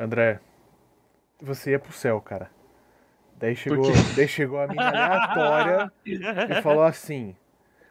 [0.00, 0.40] André,
[1.40, 2.50] você ia pro céu, cara.
[3.38, 6.18] Daí chegou, daí chegou a mina aleatória e
[6.62, 7.36] falou assim.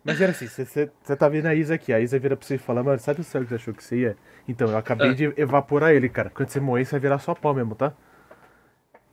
[0.04, 1.92] Mas era assim, você tá vendo a Isa aqui.
[1.92, 3.84] A Isa vira pra você e fala, mano, sabe o céu que você achou que
[3.84, 4.18] você ia?
[4.48, 5.14] Então, eu acabei Ah.
[5.14, 6.30] de evaporar ele, cara.
[6.30, 7.92] Quando você morrer, você vai virar só pó mesmo, tá?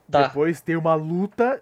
[0.09, 0.27] Tá.
[0.27, 1.61] Depois tem uma luta.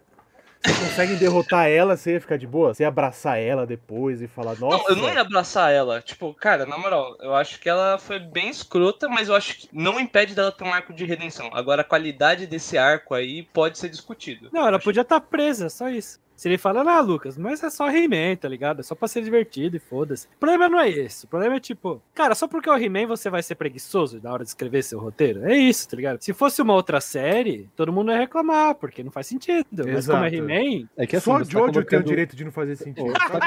[0.64, 2.72] Você consegue derrotar ela, você ia ficar de boa?
[2.74, 4.78] Você ia abraçar ela depois e falar, nossa.
[4.78, 6.02] Não, eu não ia abraçar ela.
[6.02, 9.70] Tipo, cara, na moral, eu acho que ela foi bem escrota, mas eu acho que
[9.74, 11.50] não impede dela ter um arco de redenção.
[11.52, 14.50] Agora, a qualidade desse arco aí pode ser discutido.
[14.54, 16.20] Não, ela Acho- podia estar presa, só isso.
[16.42, 18.80] Se ele fala, ah, Lucas, mas é só He-Man, tá ligado?
[18.80, 20.26] É só pra ser divertido e foda-se.
[20.26, 21.26] O problema não é esse.
[21.26, 24.34] O problema é tipo, cara, só porque é o He-Man você vai ser preguiçoso na
[24.34, 25.46] hora de escrever seu roteiro?
[25.46, 26.20] É isso, tá ligado?
[26.20, 29.68] Se fosse uma outra série, todo mundo ia reclamar, porque não faz sentido.
[29.72, 30.36] Mas como é Exato.
[30.52, 32.52] He-Man, É que assim, só você o tá Jojo tem o colocando- direito de não
[32.52, 33.12] fazer sentido.
[33.12, 33.46] Sabe-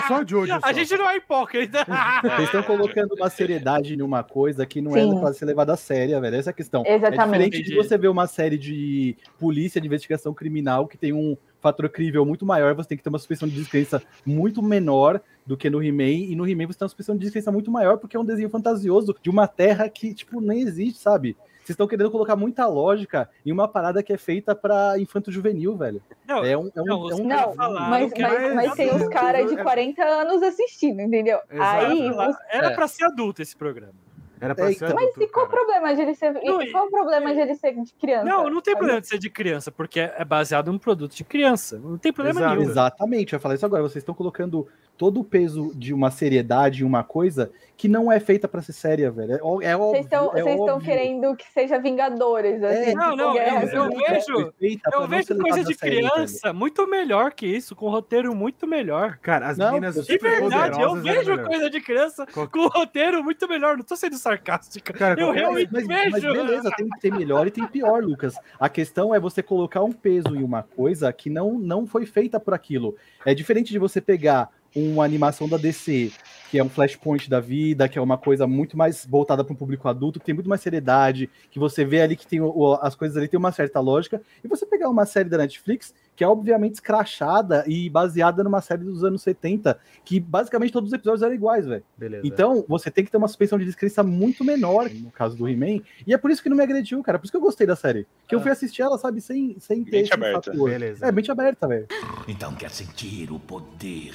[0.00, 0.58] Só, só o Jojo.
[0.62, 1.84] a gente não é hipócrita.
[2.24, 5.14] Vocês estão colocando uma seriedade numa coisa que não Sim.
[5.14, 6.36] é pra ser levada a séria, velho.
[6.36, 6.84] Essa é a questão.
[6.86, 7.18] Exatamente.
[7.20, 11.36] É diferente de você ver uma série de polícia de investigação criminal que tem um,
[11.60, 15.56] fator crível muito maior, você tem que ter uma suspensão de descrença muito menor do
[15.56, 18.16] que no He-Man, e no He-Man você tem uma suspensão de descrença muito maior, porque
[18.16, 21.36] é um desenho fantasioso de uma terra que, tipo, nem existe, sabe?
[21.68, 25.76] Vocês estão querendo colocar muita lógica em uma parada que é feita pra infanto juvenil,
[25.76, 26.00] velho.
[26.26, 29.06] Não, É um, é um, não, é um Não, falaram mas, mas, mas tem os
[29.08, 31.38] caras de 40 anos assistindo, entendeu?
[31.50, 31.86] Exato.
[31.86, 32.10] Aí,
[32.50, 32.74] Era É.
[32.74, 33.92] pra ser adulto esse programa.
[34.40, 34.98] Era pra É, ser então.
[34.98, 36.32] adulto, e qual o problema de ele ser.
[36.34, 38.24] Não, e qual o problema de ele ser de criança?
[38.24, 41.78] Não, não tem problema de ser de criança, porque é baseado num produto de criança.
[41.78, 42.56] Não tem problema Exato.
[42.56, 42.70] nenhum.
[42.70, 43.82] Exatamente, eu ia falar isso agora.
[43.82, 44.66] Vocês estão colocando
[44.98, 48.72] todo o peso de uma seriedade em uma coisa que não é feita pra ser
[48.72, 49.34] séria, velho.
[49.62, 49.76] É, é.
[49.76, 52.90] Vocês estão é querendo que seja Vingadores, assim.
[52.90, 54.04] É, Não, tipo, não, Guerra eu- eu Civil.
[54.08, 54.52] vejo-
[54.92, 59.16] Eu não vejo coisa de criança muito melhor que isso, com roteiro muito melhor.
[59.22, 63.22] Cara, as Não, meninas de verdade, eu eram vejo coisa de criança Qual- com roteiro
[63.22, 63.76] muito melhor.
[63.76, 64.92] Não tô sendo sarcástica.
[64.92, 66.10] Cara, eu realmente Mas, vejo.
[66.10, 68.34] mas beleza, tem que ter melhor e tem pior, Lucas.
[68.58, 72.40] A questão é você colocar um peso em uma coisa que não, não foi feita
[72.40, 72.96] por aquilo.
[73.24, 76.12] É diferente de você pegar uma animação da DC,
[76.50, 79.56] que é um flashpoint da vida, que é uma coisa muito mais voltada para um
[79.56, 82.94] público adulto, que tem muito mais seriedade, que você vê ali que tem o- as
[82.94, 86.26] coisas ali tem uma certa lógica, e você pegar uma série da Netflix que é
[86.28, 91.32] obviamente escrachada e baseada numa série dos anos 70, que basicamente todos os episódios eram
[91.32, 91.84] iguais, velho.
[91.96, 92.26] Beleza.
[92.26, 95.80] Então, você tem que ter uma suspensão de descrença muito menor, no caso do He-Man,
[96.04, 97.20] e é por isso que não me agrediu, cara.
[97.20, 98.04] Por isso que eu gostei da série.
[98.26, 98.42] Que eu Ah.
[98.42, 100.50] fui assistir ela, sabe, sem, sem ter Mente esse aberta.
[100.50, 100.68] fator.
[100.70, 101.06] Beleza.
[101.06, 101.86] É, mente aberta, velho.
[102.26, 104.12] Então quer sentir o poder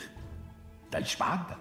[0.94, 1.58] da espada?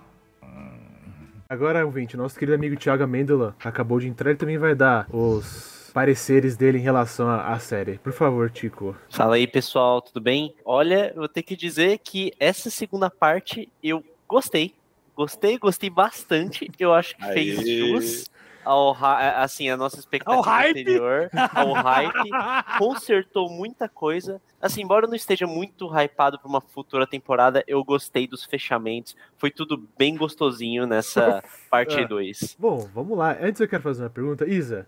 [1.49, 5.90] Agora, ouvinte, nosso querido amigo Thiago Amêndola acabou de entrar e também vai dar os
[5.92, 7.99] pareceres dele em relação à, série.
[7.99, 8.97] Por favor, Tico.
[9.11, 10.55] Fala aí, pessoal, tudo bem?
[10.64, 14.75] Olha, eu vou ter que dizer que essa segunda parte eu gostei.
[15.14, 16.71] Gostei, gostei bastante.
[16.79, 17.79] Eu acho que fez Aê.
[17.79, 18.31] jus
[18.64, 20.70] ao ra- assim, a nossa expectativa Ao hype.
[20.81, 22.31] anterior, ao hype.
[22.79, 24.40] Consertou muita coisa.
[24.61, 29.16] Assim, embora eu não esteja muito hypado para uma futura temporada, eu gostei dos fechamentos.
[29.37, 32.05] Foi tudo bem gostosinho nessa parte Ah.
[32.07, 32.57] 2.
[32.59, 33.37] Bom, vamos lá.
[33.40, 34.46] Antes eu quero fazer uma pergunta.
[34.46, 34.87] Isa,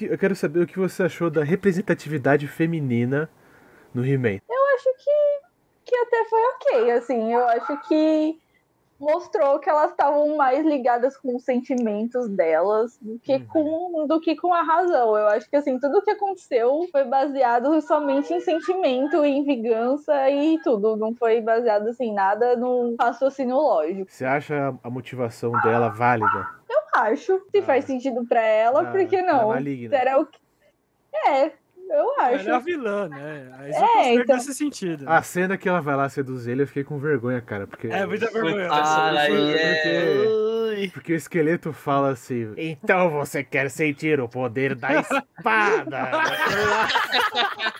[0.00, 3.30] eu quero saber o que você achou da representatividade feminina
[3.94, 4.40] no He-Man.
[4.48, 7.32] Eu acho que, que até foi ok, assim.
[7.32, 8.38] Eu acho que
[8.98, 13.46] mostrou que elas estavam mais ligadas com os sentimentos delas do que, Uhum.
[13.46, 15.16] com, do que com a razão.
[15.16, 20.58] Eu acho que, assim, tudo que aconteceu foi baseado somente em sentimento, em vingança e
[20.62, 20.96] tudo.
[20.96, 24.10] Não foi baseado, assim, nada no raciocínio lógico.
[24.10, 26.48] Você acha a motivação dela válida?
[26.68, 27.40] Eu acho.
[27.50, 27.62] Se Ah.
[27.62, 29.48] faz sentido pra ela, Da- por que da não?
[29.48, 29.96] maligna.
[29.96, 30.38] Será o que...
[31.28, 31.52] É,
[31.90, 32.46] eu acho.
[32.46, 33.48] Ela é a vilã, né?
[33.58, 35.04] Aí É, então- nesse sentido.
[35.04, 35.10] né?
[35.12, 37.66] A cena que ela vai lá seduzir ele, eu fiquei com vergonha, cara.
[37.66, 38.68] Porque, É muita vergonha.
[38.70, 40.47] Ai, porque-
[40.82, 40.90] ai.
[40.92, 46.10] porque o esqueleto fala assim: Então você quer sentir o poder da espada?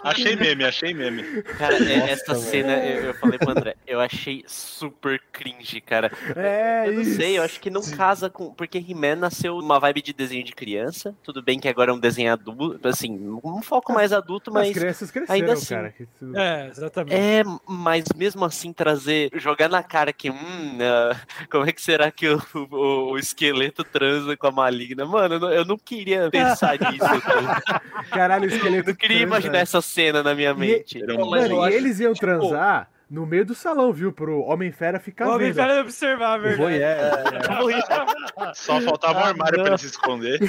[0.03, 1.43] Achei meme, achei meme.
[1.59, 6.11] Cara, é- essa cena, eu, eu falei pro André, eu achei super cringe, cara.
[6.37, 7.17] é Eu não isso.
[7.17, 8.53] sei, eu acho que não casa com.
[8.53, 11.15] Porque He-Man nasceu uma vibe de desenho de criança.
[11.23, 14.73] Tudo bem que agora é um desenho adulto, assim, um foco mais adulto, As mas.
[14.79, 15.95] crianças cresceram, ainda assim, cara.
[16.35, 17.15] É, exatamente.
[17.15, 21.17] É, mas mesmo assim trazer, jogar na cara que, hum, ah,
[21.51, 25.05] como é que será que o, o- o esqueleto transa com a maligna?
[25.05, 27.21] Mano, eu não, eu não queria pensar nisso.
[27.21, 27.83] cara.
[28.11, 28.89] Caralho, o Eu esqueleto.
[28.89, 29.23] não queria transa.
[29.37, 31.03] imaginar essa cena na minha mente.
[31.07, 34.13] Mas Mano, eu e acho eles iam tipo, transar no meio do salão, viu?
[34.13, 35.67] Pro Homem-Fera ficar O homem vendo.
[35.67, 36.63] velho observar, O verdade.
[36.63, 38.55] voyeur.
[38.55, 39.65] Só faltava um Ah, armário não.
[39.65, 40.39] pra ele se esconder.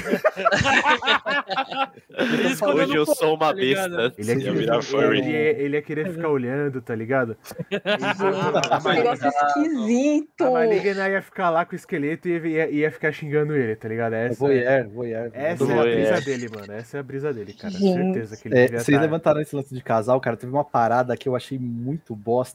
[2.18, 4.12] Ele Hoje eu sou uma tá besta.
[4.18, 5.18] Ele ia, Ia querer, virar furry.
[5.18, 7.36] ele, ia, ele ia querer ficar olhando, tá ligado?
[7.84, 10.44] a, Esse negócio esquisito.
[10.44, 13.88] a maligna ia ficar lá com o esqueleto e ia, ia ficar xingando ele, tá
[13.88, 14.14] ligado?
[14.14, 15.30] É Essa, voyeur, voyeur.
[15.32, 16.72] essa é a brisa dele, mano.
[16.72, 17.72] Essa é a brisa dele, cara.
[17.74, 20.36] Certeza que ele É, devia vocês tá- levantaram esse lance de casal, cara.
[20.36, 22.49] Teve uma parada que eu achei muito bosta,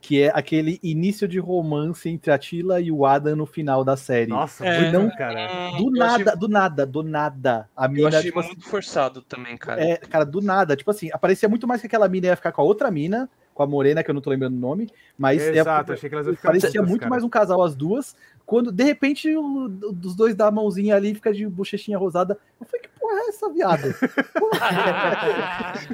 [0.00, 3.96] que é aquele início de romance entre a Tila e o Adam no final da
[3.96, 4.30] série.
[4.30, 4.90] Nossa, É.
[4.90, 5.72] Não- cara.
[5.76, 7.68] Do Eu nada, achei- do nada, do nada.
[7.76, 9.82] A Eu mina, achei tipo assim, muito forçado também, cara.
[9.84, 10.74] é, cara, do nada.
[10.74, 13.28] Tipo assim, aparecia muito mais que aquela mina ia ficar com a outra mina,
[13.60, 16.14] com a morena, que eu não tô lembrando o nome, mas é- Exato, achei que
[16.14, 17.10] elas iam ficar parecia juntas, muito cara.
[17.10, 18.16] mais um casal as duas.
[18.46, 22.38] Quando, de repente, o, dos dois dá a mãozinha ali, fica de bochechinha rosada.
[22.58, 23.82] Eu falei, que porra é essa, viado?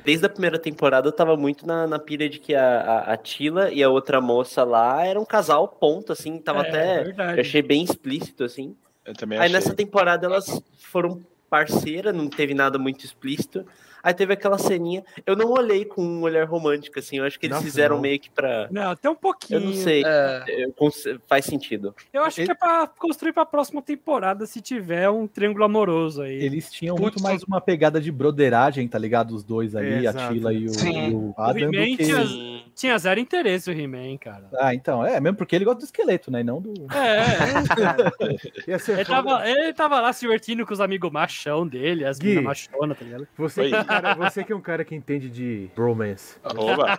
[0.05, 3.17] Desde a primeira temporada eu tava muito na, na pilha de que a, a, a
[3.17, 7.05] Tila e a outra moça lá era um casal ponto, assim, tava É, até.
[7.05, 7.39] verdade.
[7.39, 8.77] Eu achei bem explícito, assim.
[9.05, 9.55] Eu também Aí achei.
[9.57, 13.65] nessa temporada elas foram parceira, não teve nada muito explícito.
[14.07, 15.05] Aí teve aquela ceninha.
[15.27, 17.19] Eu não olhei com um olhar romântico, assim.
[17.19, 18.03] Eu acho que eles Nossa, fizeram não.
[18.03, 18.69] meio que pra.
[18.71, 19.59] Não, até um pouquinho.
[19.59, 20.05] Eu não sei.
[20.07, 21.93] É, eu cons- faz sentido.
[22.13, 26.23] Eu acho Ele- que é pra construir pra próxima temporada se tiver um triângulo amoroso
[26.23, 26.37] aí.
[26.41, 29.33] Eles tinham Putz, muito mais uma pegada de broderagem, tá ligado?
[29.35, 30.19] Os dois ali, Exato.
[30.21, 31.11] a Tila e o, Sim.
[31.11, 32.65] e o Adam, He-Man que...
[32.77, 34.45] tinha- zero interesse o He-Man, cara.
[34.55, 36.43] Ah, então, é, mesmo porque ele gosta do esqueleto, né?
[36.43, 36.73] E não do.
[36.95, 38.79] É, é.
[38.79, 42.45] Ser Ele tava, ele tava lá se divertindo com os amigos machão dele, as meninas
[42.45, 43.27] machonas, tá ligado?
[43.37, 46.37] Você, é cara, você que é um cara que entende de bromance.
[46.45, 46.99] Oba!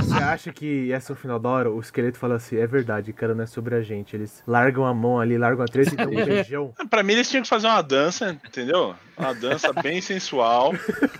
[0.00, 1.70] Você acha que ia ser o final da hora?
[1.70, 4.14] O esqueleto fala assim: é verdade, cara, não é sobre a gente.
[4.16, 6.74] Eles largam a mão ali, largam a treta e dão um beijão.
[6.90, 8.94] Pra mim, eles tinham que fazer uma dança, entendeu?
[9.16, 10.72] Uma dança bem sensual.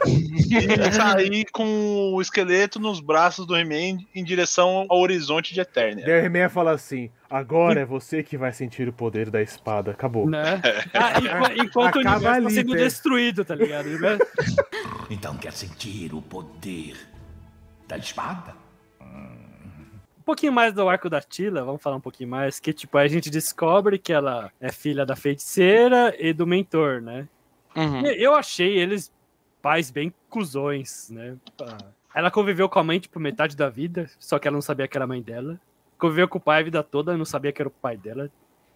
[0.07, 6.05] e sair com o esqueleto nos braços do He-Man em direção ao horizonte de Eternia.
[6.07, 9.91] Daí o He-Man fala assim: agora é você que vai sentir o poder da espada.
[9.91, 10.29] Acabou.
[10.29, 10.61] Né?
[10.95, 12.79] Ah, enqu- enquanto o Acaba universo tá ali, sendo Pé.
[12.79, 13.89] destruído, tá ligado?
[15.11, 16.97] Então quer sentir o poder
[17.87, 18.55] da espada?
[19.01, 23.09] Um pouquinho mais do arco da Tila, vamos falar um pouquinho mais, que tipo, a
[23.09, 27.27] gente descobre que ela é filha da feiticeira e do mentor, né?
[27.75, 28.03] Uhum.
[28.07, 29.11] E Eu achei eles
[29.63, 31.37] pais bem cuzões, né?
[32.15, 34.97] Ela conviveu com a mãe, tipo, metade da vida, só que ela não sabia que
[34.97, 35.59] era a mãe dela.
[35.99, 38.31] Conviveu com o pai a vida toda, não sabia que era o pai dela.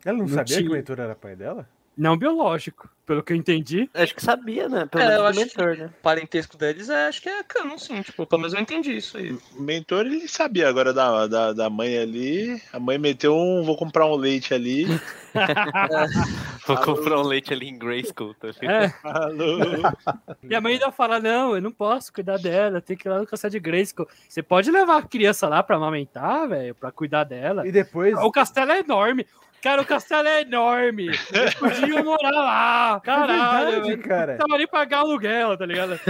[0.04, 0.70] Ela não, Não sabia que tinha.
[0.70, 1.68] o mentor era pai dela?
[1.96, 3.88] Não biológico, pelo que eu entendi.
[3.92, 4.86] Acho que sabia, né?
[4.86, 5.86] Pelo É, menos eu acho mentor, né?
[5.86, 8.00] O parentesco deles é, acho que é canon, sim.
[8.00, 9.32] Tipo, pelo menos eu entendi isso aí.
[9.56, 12.62] O mentor, ele sabia agora da, da, da mãe ali.
[12.72, 14.86] A mãe meteu um, vou comprar um leite ali.
[16.66, 18.48] Vou comprar um leite ali em Grayskull, tá?
[18.62, 19.58] É, Alô.
[20.48, 23.18] e a mãe ainda fala, não, eu não posso cuidar dela, tem que ir lá
[23.18, 24.06] no castelo de Grayskull.
[24.28, 27.66] Você pode levar a criança lá pra amamentar, velho, pra cuidar dela.
[27.66, 28.14] E depois.
[28.18, 29.26] O castelo é enorme.
[29.62, 31.06] Cara, o castelo é enorme.
[31.32, 33.00] Eles podiam morar lá.
[33.00, 34.32] Caralho, é verdade, cara.
[34.32, 36.00] Não tava nem pagar aluguel, tá ligado?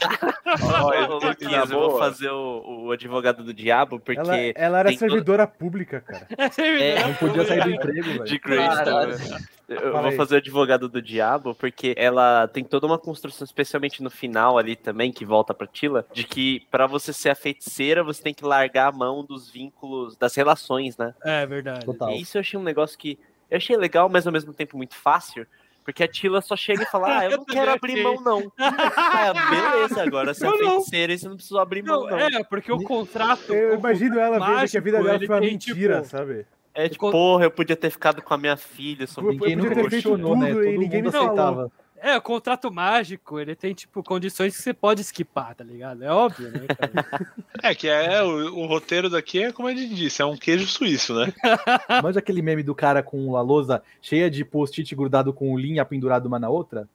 [1.23, 1.91] Luquinhas, eu boa.
[1.91, 6.27] vou fazer o, o advogado do diabo, porque Ela, ela era servidora pública, cara.
[6.63, 8.25] É, Não podia sair do emprego, velho.
[8.25, 9.39] de Grayskull.
[9.75, 14.11] Eu vou fazer o advogado do diabo, porque ela tem toda uma construção, especialmente no
[14.11, 18.23] final ali também, que volta pra Tila, de que pra você ser a feiticeira, você
[18.23, 21.15] tem que largar a mão dos vínculos, das relações, né?
[21.25, 21.85] É verdade.
[21.85, 22.11] Total.
[22.11, 23.19] E isso eu achei um negócio que
[23.51, 25.47] eu achei legal, mas ao mesmo tempo muito fácil.
[25.85, 28.53] Porque a Tila só chega e fala, ah, eu Eu não quero abrir mão, não.
[28.57, 32.19] ah, beleza, agora você é feiticeira e você não precisa abrir mão, Não, não.
[32.19, 33.53] é, porque o contrato.
[33.53, 36.47] Eu imagino ela vendo que a vida dela foi uma tem, mentira, tipo, sabe?
[36.75, 39.07] É tipo, porra, eu podia ter ficado com a minha filha.
[39.07, 40.53] Sou Eu Ninguém nunca feito questionou, né?
[40.53, 41.73] Todo ninguém mundo aceitava.
[42.05, 46.03] É, o contrato mágico, ele tem, tipo, condições que você pode esquipar, tá ligado?
[46.03, 46.93] É óbvio, né, cara?
[47.63, 50.67] É, que é o, o roteiro daqui é como a gente disse, é um queijo
[50.67, 51.33] suíço, né?
[52.03, 56.27] Manja aquele meme do cara com a lousa cheia de post-it grudado com linha pendurado
[56.27, 56.89] uma na outra?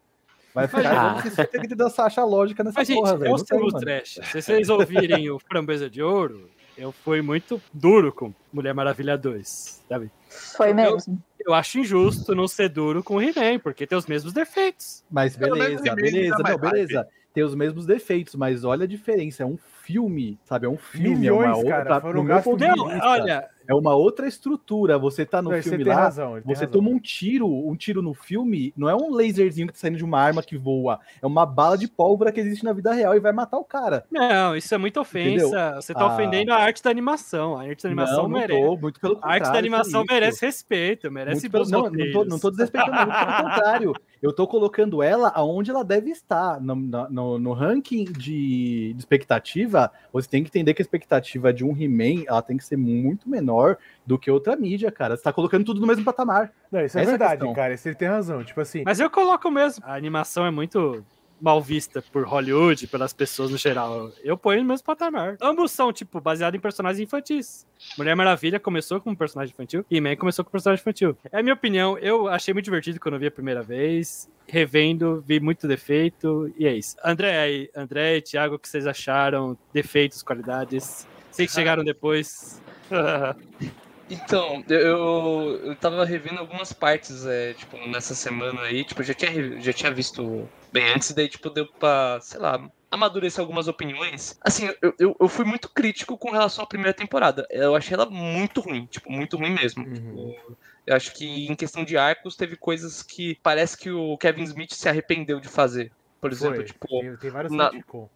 [0.53, 1.17] Vai ficar.
[1.17, 1.21] Ah.
[1.21, 3.33] Você tem que dançar, achar lógica nessa Mas, gente, porra, é velho.
[3.33, 4.19] o Não tem, trash.
[4.23, 9.83] Se vocês ouvirem o Framboesa de Ouro, eu fui muito duro com Mulher Maravilha 2,
[9.89, 10.11] sabe?
[10.29, 11.21] Foi mesmo.
[11.39, 15.03] Eu acho injusto não ser duro com o He-Man, porque tem os mesmos defeitos.
[15.09, 17.07] Mas beleza, beleza, mais não, beleza.
[17.33, 19.43] Tem os mesmos defeitos, mas olha a diferença.
[19.43, 20.65] É um filme, sabe?
[20.65, 21.15] É um filme.
[21.15, 23.73] Milhões, é uma outra, cara, foram no meu gastos ponto de Não, vista, olha, é
[23.75, 24.97] uma outra estrutura.
[24.97, 26.41] Você tá no Não, filme lá, razão.
[26.45, 26.67] Você razão.
[26.69, 30.03] toma um tiro, um tiro no filme, não é um laserzinho que tá saindo de
[30.05, 33.19] uma arma que voa, é uma bala de pólvora que existe na vida real e
[33.19, 34.05] vai matar o cara.
[34.11, 35.75] não, isso é muita ofensa.
[35.75, 36.13] Você tá Ah.
[36.13, 37.57] ofendendo a arte da animação.
[37.57, 38.61] A arte da animação não, não merece.
[38.61, 39.43] tô, muito pelo A contrário.
[39.43, 40.21] arte da animação que isso.
[40.21, 43.05] merece respeito, merece Muito pelo- não, não, tô, não tô desrespeitando, pelo
[43.43, 43.93] contrário.
[44.21, 46.59] Eu tô colocando ela aonde ela deve estar.
[46.61, 51.63] No, no, no ranking de, de expectativa, você tem que entender que a expectativa de
[51.63, 55.15] um He-Man ela tem que ser muito menor do que outra mídia, cara.
[55.15, 56.51] Você tá colocando tudo no mesmo patamar.
[56.71, 57.53] Não, isso é Essa é a verdade, questão.
[57.53, 57.73] cara.
[57.73, 58.43] Isso ele tem razão.
[58.43, 59.83] Tipo assim, Mas eu coloco mesmo.
[59.85, 61.03] A animação é muito
[61.39, 64.11] mal vista por Hollywood, pelas pessoas no geral.
[64.23, 65.37] Eu ponho no mesmo patamar.
[65.41, 67.65] Ambos são, tipo, baseados em personagens infantis.
[67.97, 71.17] Mulher Maravilha começou com um personagem infantil e Man começou com um personagem infantil.
[71.31, 71.97] É a minha opinião.
[71.97, 74.29] Eu achei muito divertido quando eu vi a primeira vez.
[74.47, 76.95] Revendo, vi muito defeito e é isso.
[77.03, 79.57] André André e Thiago, o que vocês acharam?
[79.73, 81.05] Defeitos, qualidades?
[81.31, 82.61] Sei que chegaram depois.
[84.09, 89.13] Então, eu, eu tava revendo algumas partes, é, tipo, nessa semana aí, tipo, eu já
[89.13, 94.37] tinha, já tinha visto bem antes, daí, tipo, deu pra, sei lá, amadurecer algumas opiniões.
[94.41, 97.45] Assim, eu, eu, eu fui muito crítico com relação à primeira temporada.
[97.49, 99.85] Eu achei ela muito ruim, tipo, muito ruim mesmo.
[99.85, 99.93] Uhum.
[99.93, 104.43] Tipo, eu acho que em questão de arcos, teve coisas que parece que o Kevin
[104.43, 105.91] Smith se arrependeu de fazer.
[106.21, 106.65] Por exemplo, foi.
[106.65, 108.09] tipo, tem, tem vários na- sitcom.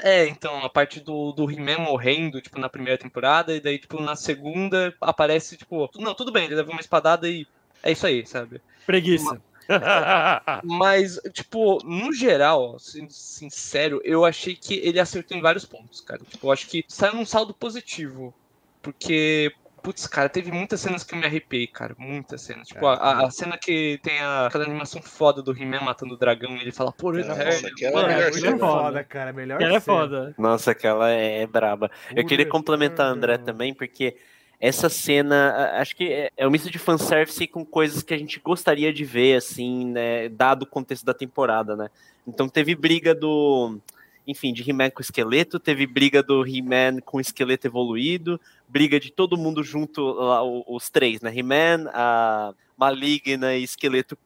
[0.00, 4.00] É, então, a parte do, do He-Man morrendo, tipo, na primeira temporada, e daí, tipo,
[4.00, 7.46] na segunda aparece, tipo, não, tudo bem, ele leva uma espadada e
[7.82, 8.60] é isso aí, sabe?
[8.86, 9.40] Preguiça.
[10.64, 16.20] Mas, tipo, no geral, sendo sincero, eu achei que ele acertou em vários pontos, cara.
[16.28, 18.34] Tipo, eu acho que saiu num saldo positivo.
[18.80, 19.52] Porque
[19.82, 21.94] Putz, cara, teve muitas cenas que eu me arrepiei, cara.
[21.98, 22.68] Muitas cenas.
[22.68, 26.16] Tipo, a, a- a cena que tem a- aquela animação foda do He-Man matando o
[26.16, 27.68] dragão e ele fala, por Nossa, Eterno.
[27.68, 28.56] aquela é cena.
[28.56, 29.32] É foda, cara.
[29.32, 30.34] Melhor Ela é foda.
[30.38, 31.90] Nossa, aquela é, é braba.
[32.14, 34.16] Eu queria complementar a André também, porque
[34.60, 38.38] essa cena, acho que é, é um misto de fanservice com coisas que a gente
[38.38, 41.90] gostaria de ver, assim, né, dado o contexto da temporada, né?
[42.24, 43.80] Então teve briga do,
[44.26, 49.36] enfim, de He-Man com esqueleto, teve briga do He-Man com esqueleto evoluído, briga de todo
[49.36, 51.32] mundo junto, lá, os três, né?
[51.34, 54.16] He-Man, a Maligna e esqueleto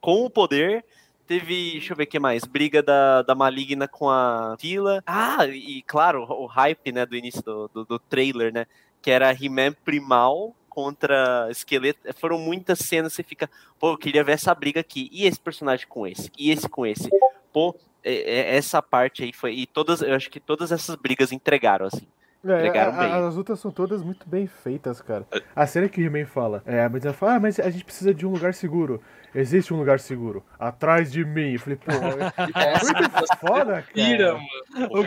[0.00, 0.84] com o poder.
[1.26, 5.02] Teve, deixa eu ver o que mais, briga da, da Maligna com a Tila.
[5.06, 8.66] Ah, e claro, o hype, né, do início do, do, do trailer, né,
[9.00, 12.00] que era He-Man primal contra esqueleto.
[12.14, 13.48] Foram muitas cenas, você fica,
[13.78, 15.08] pô, eu queria ver essa briga aqui.
[15.12, 16.30] E esse personagem com esse?
[16.38, 17.10] E esse com esse?
[17.52, 19.54] Pô, essa parte aí foi.
[19.54, 22.06] E todas, eu acho que todas essas brigas entregaram, assim.
[22.44, 23.12] É, Entregaram a- bem.
[23.12, 25.24] a- as lutas são todas muito bem feitas, cara.
[25.54, 28.12] A cena que o He-Man fala, é, mas ela fala, ah, mas a gente precisa
[28.12, 29.00] de um lugar seguro.
[29.32, 30.42] Existe um lugar seguro.
[30.58, 31.52] Atrás de mim.
[31.52, 31.92] Eu falei, pô, é
[32.82, 33.86] muito foda, cara.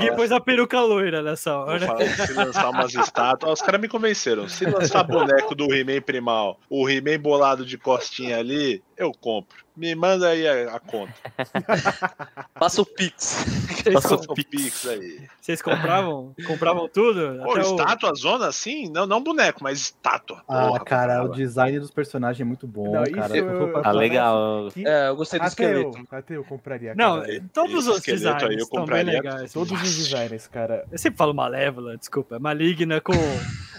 [0.05, 1.85] falar- pôs a peruca loira nessa hora.
[1.85, 3.51] falar, se lançar umas estátuas.
[3.51, 4.47] Os caras me convenceram.
[4.47, 9.64] Se lançar boneco do He-Man primal, o He-Man bolado de costinha ali, eu compro.
[9.75, 11.13] Me manda aí a, a conta.
[12.57, 13.45] Passa o Pix.
[13.93, 15.21] Passa o Pix aí.
[15.41, 16.33] vocês compravam?
[16.47, 17.39] Compravam tudo?
[17.43, 18.89] Pô, Até o- estátua, zona assim?
[18.89, 20.41] Não, não boneco, mas estátua.
[20.47, 23.37] Ah, Porra, cara, o design dos personagens é muito bom, Não, cara.
[23.37, 24.69] eu- Ah, legal.
[24.73, 25.97] Que- É, eu gostei do até esqueleto.
[25.97, 27.43] eu, até eu compraria, Não, cara.
[27.53, 29.13] todos esse os esqueleto aí designs eu compraria.
[29.13, 29.51] legais.
[29.53, 30.85] Todos os designers, cara.
[30.91, 32.37] Eu sempre falo malévola, desculpa.
[32.37, 33.13] É maligna com.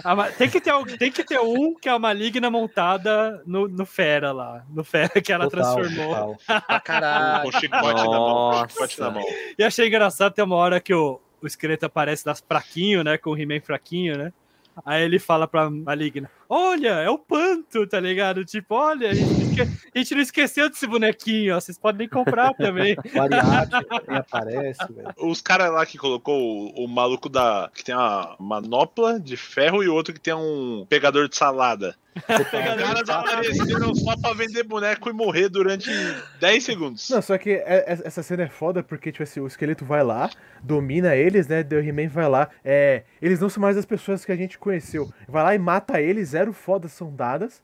[0.05, 3.86] ma- tem, que ter, tem que ter um que é a maligna montada no, no
[3.86, 4.62] Fera lá.
[4.68, 5.86] No Fera que ela Total, transformou.
[5.95, 6.37] Total.
[6.66, 7.51] Pra caralho.
[7.51, 8.28] Com chicote na mão.
[8.28, 8.68] Nossa.
[8.68, 9.24] Chicote na mão.
[9.59, 13.18] E achei engraçado, tem uma hora que o, o esqueleto aparece das fraquinho, né?
[13.18, 14.32] Com o He-Man fraquinho, né?
[14.84, 18.44] Aí ele fala pra Maligna: Olha, é o Panto, tá ligado?
[18.44, 19.62] Tipo, olha, a gente, esque-
[19.94, 21.61] a gente não esqueceu desse bonequinho, ó.
[21.61, 22.97] Vocês podem comprar também.
[23.14, 25.09] O Ariadne também aparece, velho.
[25.18, 27.70] Os caras lá que colocou o, o maluco da.
[27.74, 31.94] que tem uma manopla de ferro e o outro que tem um pegador de salada.
[32.16, 35.90] Os caras apareceram só pra vender boneco e morrer durante
[36.40, 37.11] 10 segundos.
[37.11, 40.03] Não, só que é- é- essa cena é foda porque, tipo assim, o esqueleto vai
[40.03, 40.30] lá,
[40.62, 41.61] domina eles, né?
[41.70, 42.49] O He-Man vai lá.
[42.64, 45.12] É, eles não são mais as pessoas que a gente conheceu.
[45.28, 47.62] Vai lá e mata eles, zero fodas são dadas.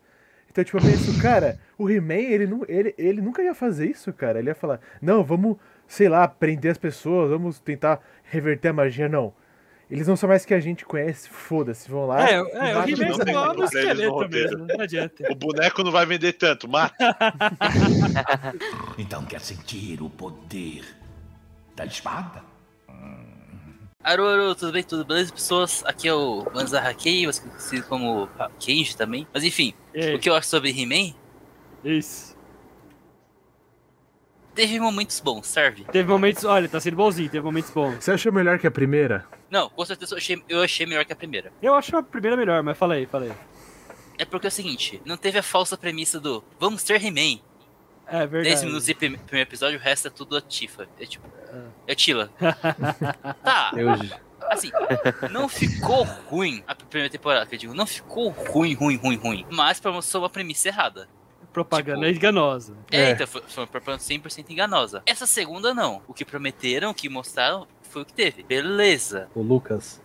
[0.51, 4.13] Então, tipo, eu penso, cara, o He-Man, ele, nu- ele, ele nunca ia fazer isso,
[4.13, 4.39] cara.
[4.39, 5.57] Ele ia falar, não, vamos,
[5.87, 9.09] sei lá, prender as pessoas, vamos tentar reverter a magia.
[9.09, 9.33] Não.
[9.91, 12.27] Eles não são mais que a gente conhece, foda-se, vão lá.
[12.29, 15.25] É, é o He-Man não tem só no esqueleto mesmo, não adianta.
[15.33, 16.95] O boneco não vai vender tanto, mata.
[18.99, 20.83] Então quer sentir o poder
[21.77, 22.43] da espada?
[22.89, 23.32] Aru,
[24.05, 24.83] Aru, tudo bem?
[24.83, 25.85] Tudo beleza, pessoas?
[25.87, 28.29] Aqui é o Banzar Hakei, você conhecido como
[28.59, 29.27] Kenji também.
[29.33, 31.15] Mas enfim, E aí, o que eu acho sobre He-Man?
[31.85, 32.37] Isso.
[34.55, 35.85] Teve momentos bons, serve?
[35.85, 38.05] Teve momentos, olha, tá sendo bonzinho, teve momentos bons.
[38.05, 39.25] Você achou melhor que a primeira?
[39.51, 41.53] Não, com certeza eu achei, eu achei melhor que a primeira.
[41.63, 43.33] Eu acho a primeira melhor, mas fala aí, fala aí.
[44.19, 47.41] É porque é o seguinte, não teve a falsa premissa do vamos ter He-Man.
[48.13, 48.67] É 10 verdade.
[48.67, 50.87] minutos de prim- primeiro episódio, o resto é tudo a Tifa.
[51.01, 51.27] É tipo.
[51.87, 52.31] É Tila.
[53.43, 53.91] tá, Eu,
[54.51, 54.71] assim,
[55.31, 59.47] não ficou ruim a primeira temporada, que eu digo, não ficou ruim, ruim, ruim, ruim.
[59.51, 61.09] Mas pra mostrar uma premissa errada.
[61.53, 62.75] Propaganda Tipo, enganosa.
[62.91, 63.11] É, É.
[63.11, 65.03] então foi, foi uma propaganda 100% enganosa.
[65.05, 66.01] Essa segunda não.
[66.09, 68.43] O que prometeram, o que mostraram, foi o que teve.
[68.43, 69.29] Beleza.
[69.35, 70.01] o Lucas,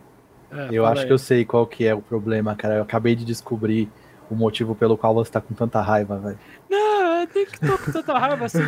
[0.52, 1.08] É, eu acho aí.
[1.08, 2.76] que eu sei qual que é o problema, cara.
[2.76, 3.90] Eu acabei de descobrir
[4.30, 6.40] o motivo pelo qual você tá com tanta raiva, velho.
[6.70, 6.87] Não,
[7.22, 8.64] eu tenho que tô com tanta raiva assim.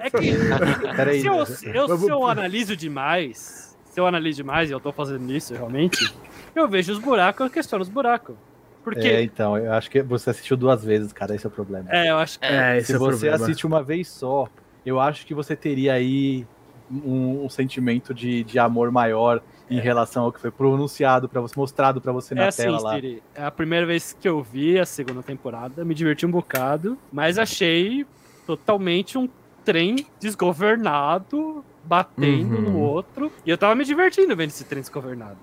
[0.00, 0.32] É que.
[0.96, 1.36] Peraí, se, eu,
[1.74, 6.12] eu- se eu analiso demais, se eu analiso demais, e eu tô fazendo isso realmente,
[6.54, 8.36] eu vejo os buracos, eu questiono os buracos.
[8.82, 9.08] Porque.
[9.08, 11.88] É, então, eu acho que você assistiu duas vezes, cara, esse é o problema.
[11.90, 12.44] É, eu acho que.
[12.46, 13.44] É, esse Se é o você problema.
[13.44, 14.46] assiste uma vez só,
[14.84, 16.46] eu acho que você teria aí
[16.90, 21.54] um, um sentimento de, de amor maior em relação ao que foi pronunciado para você,
[21.58, 22.94] mostrado pra você na É assim, tela lá.
[22.94, 23.22] Siri.
[23.34, 27.38] É a primeira vez que eu vi a segunda temporada, me diverti um bocado, mas
[27.38, 28.06] achei
[28.46, 29.28] totalmente um
[29.64, 32.60] trem desgovernado batendo Uhum.
[32.62, 33.30] no outro.
[33.44, 35.38] E eu tava me divertindo vendo esse trem desgovernado.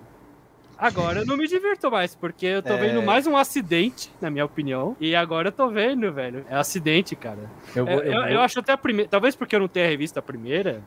[0.78, 2.76] Agora eu não me divirto mais, porque eu tô É.
[2.76, 4.96] vendo mais um acidente, na minha opinião.
[5.00, 6.44] E agora eu tô vendo, velho.
[6.50, 7.38] É acidente, cara.
[7.74, 9.08] Eu, É, vou, Eu, eu eu vou- acho até a primeira.
[9.08, 10.82] Talvez porque eu não tenha revisto a primeira.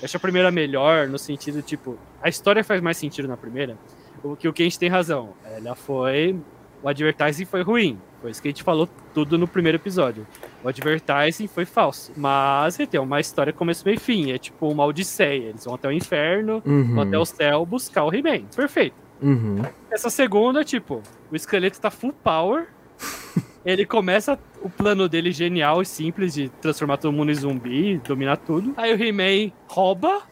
[0.00, 3.76] Eu acho a primeira melhor, no sentido, tipo, a história faz mais sentido na primeira.
[4.22, 5.30] O que o Kenji tem razão.
[5.44, 6.38] Ela foi.
[6.82, 7.98] O advertising foi ruim.
[8.22, 10.26] Foi isso que a gente falou tudo no primeiro episódio.
[10.64, 12.12] O advertising foi falso.
[12.16, 14.30] Mas ele tem uma história começo, meio e fim.
[14.32, 15.48] É tipo uma odisseia.
[15.50, 16.94] Eles vão até o inferno, Uhum.
[16.94, 18.44] vão até o céu buscar o He-Man.
[18.56, 18.94] Perfeito.
[19.22, 19.62] Uhum.
[19.90, 22.66] Essa segunda, tipo, o esqueleto tá full power.
[23.64, 28.36] Ele começa o plano dele genial e simples de transformar todo mundo em zumbi, dominar
[28.38, 28.72] tudo.
[28.76, 30.22] Aí o He-Man rouba.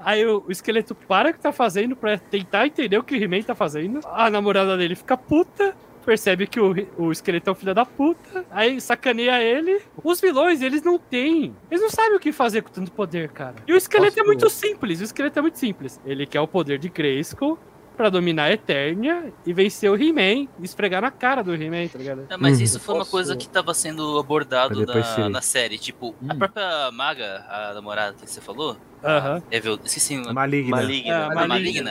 [0.00, 3.22] Aí o, o esqueleto para o que tá fazendo pra tentar entender o que o
[3.22, 4.00] He-Man tá fazendo.
[4.04, 5.74] A namorada dele fica puta.
[6.04, 8.44] Percebe que o, o esqueleto é um filho da puta.
[8.50, 9.80] Aí sacaneia ele.
[10.02, 11.54] Os vilões, eles não têm.
[11.70, 13.54] Eles não sabem o que fazer com tanto poder, cara.
[13.66, 15.00] E o esqueleto Posso- é muito simples.
[15.00, 15.98] O esqueleto é muito simples.
[16.04, 17.58] Ele quer o poder de Grayskull
[17.96, 21.98] pra dominar a Eternia e vencer o He-Man e esfregar na cara do He-Man, tá
[21.98, 22.26] ligado?
[22.28, 22.64] É, mas Uhum.
[22.64, 25.78] isso foi uma Posso- coisa que tava sendo abordado na, na série.
[25.78, 26.38] Tipo, a Hum.
[26.38, 29.42] própria Maga, a namorada que você falou, Aham.
[29.50, 30.16] Evil, esqueci.
[30.16, 30.76] Maligna.
[30.76, 31.08] Maligna.
[31.14, 31.46] É, a maligna.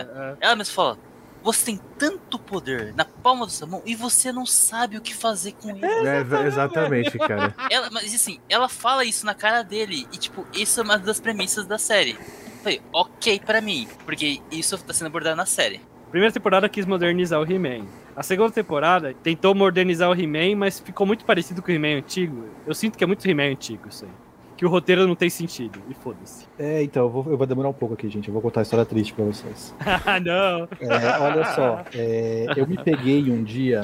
[0.06, 0.38] maligna.
[0.42, 0.98] Ela mesmo fala:
[1.44, 5.14] Você tem tanto poder na palma da sua mão e você não sabe o que
[5.14, 5.86] fazer com ele.
[5.86, 7.54] É, exa- exatamente, cara.
[7.70, 10.08] Ela, mas assim, ela fala isso na cara dele.
[10.14, 12.12] E, tipo, isso é uma das premissas da série.
[12.12, 15.82] Eu Falei, ok pra mim, porque isso tá sendo abordado na série.
[16.14, 17.88] Primeira temporada quis modernizar o He-Man.
[18.16, 22.46] A segunda temporada tentou modernizar o He-Man, mas ficou muito parecido com o He-Man antigo.
[22.68, 24.12] Eu sinto que é muito He-Man antigo isso aí.
[24.56, 25.82] Que o roteiro não tem sentido.
[25.90, 26.46] E foda-se.
[26.60, 28.28] É, então, eu vou, eu vou demorar um pouco aqui, gente.
[28.28, 29.74] Eu vou contar a história triste pra vocês.
[29.80, 30.68] Ah, não.
[30.80, 33.82] É, olha só, é, eu me peguei um dia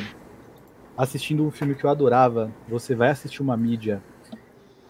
[0.95, 2.51] assistindo um filme que eu adorava.
[2.67, 4.03] Você vai assistir uma mídia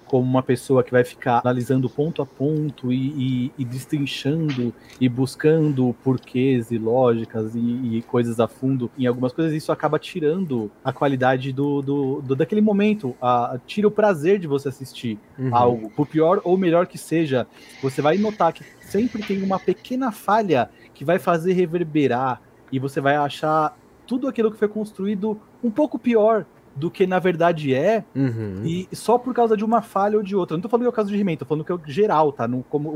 [0.09, 5.07] como uma pessoa que vai ficar analisando ponto a ponto e, e, e destrinchando e
[5.07, 7.59] buscando porquês e lógicas e,
[7.97, 12.35] e coisas a fundo em algumas coisas, isso acaba tirando a qualidade do, do, do-
[12.35, 15.55] daquele momento, a, tira o prazer de você assistir Uhum.
[15.55, 17.47] algo, por pior ou melhor que seja,
[17.81, 22.41] você vai notar que sempre tem uma pequena falha que vai fazer reverberar
[22.71, 23.73] e você vai achar
[24.05, 26.45] tudo aquilo que foi construído um pouco pior
[26.79, 28.61] do que na verdade é, Uhum.
[28.63, 30.55] e só por causa de uma falha ou de outra.
[30.57, 32.31] Não tô falando que é o caso de He-Man, tô falando que é o geral,
[32.31, 32.47] tá?
[32.47, 32.89] Não, como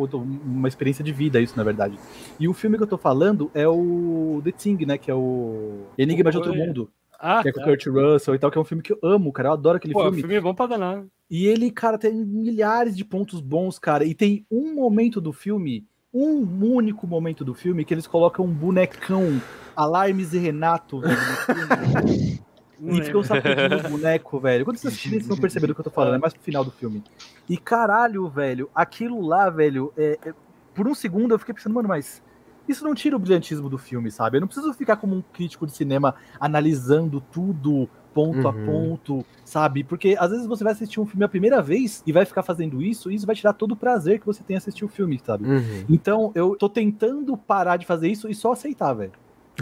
[0.46, 2.00] uma experiência de vida, isso, na verdade.
[2.40, 4.98] E o filme que eu tô falando é o The Thing, né?
[4.98, 6.56] Que é o Enigma de Outro.
[6.56, 6.90] Mundo.
[7.20, 7.70] Ah, Que é com o tá.
[7.70, 9.50] Kurt Russell e tal, que é um filme que eu amo, cara.
[9.50, 10.20] Eu adoro aquele Pô, o filme.
[10.20, 11.04] filme é bom pra danar.
[11.32, 14.04] E ele, cara, tem milhares de pontos bons, cara.
[14.04, 16.42] E tem um momento do filme, um
[16.76, 19.42] único momento do filme, que eles colocam um bonecão,
[19.76, 22.40] Alarmes e Renato, velho, no filme.
[22.84, 23.24] Não E ficam lembro.
[23.42, 24.66] sacudindo o boneco, velho.
[24.66, 26.16] Quando vocês assistirem, vocês vão perceber do que eu tô falando.
[26.16, 27.02] É mais pro final do filme.
[27.50, 30.34] E caralho, velho, aquilo lá, velho, é- é-
[30.76, 32.22] por um segundo eu fiquei pensando, mano, mas
[32.68, 34.38] isso não tira o brilhantismo do filme, sabe?
[34.38, 38.66] Eu não preciso ficar como um crítico de cinema analisando tudo ponto a Uhum.
[38.66, 39.84] ponto, sabe?
[39.84, 42.82] Porque às vezes você vai assistir um filme a primeira vez e vai ficar fazendo
[42.82, 45.20] isso, e isso vai tirar todo o prazer que você tem em assistir o filme,
[45.26, 45.46] sabe?
[45.48, 45.86] Uhum.
[45.90, 49.14] Então eu tô tentando parar de fazer isso e só aceitar, velho.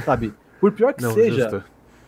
[0.04, 0.34] Sabe?
[0.60, 1.64] Por pior que Não, seja, justo.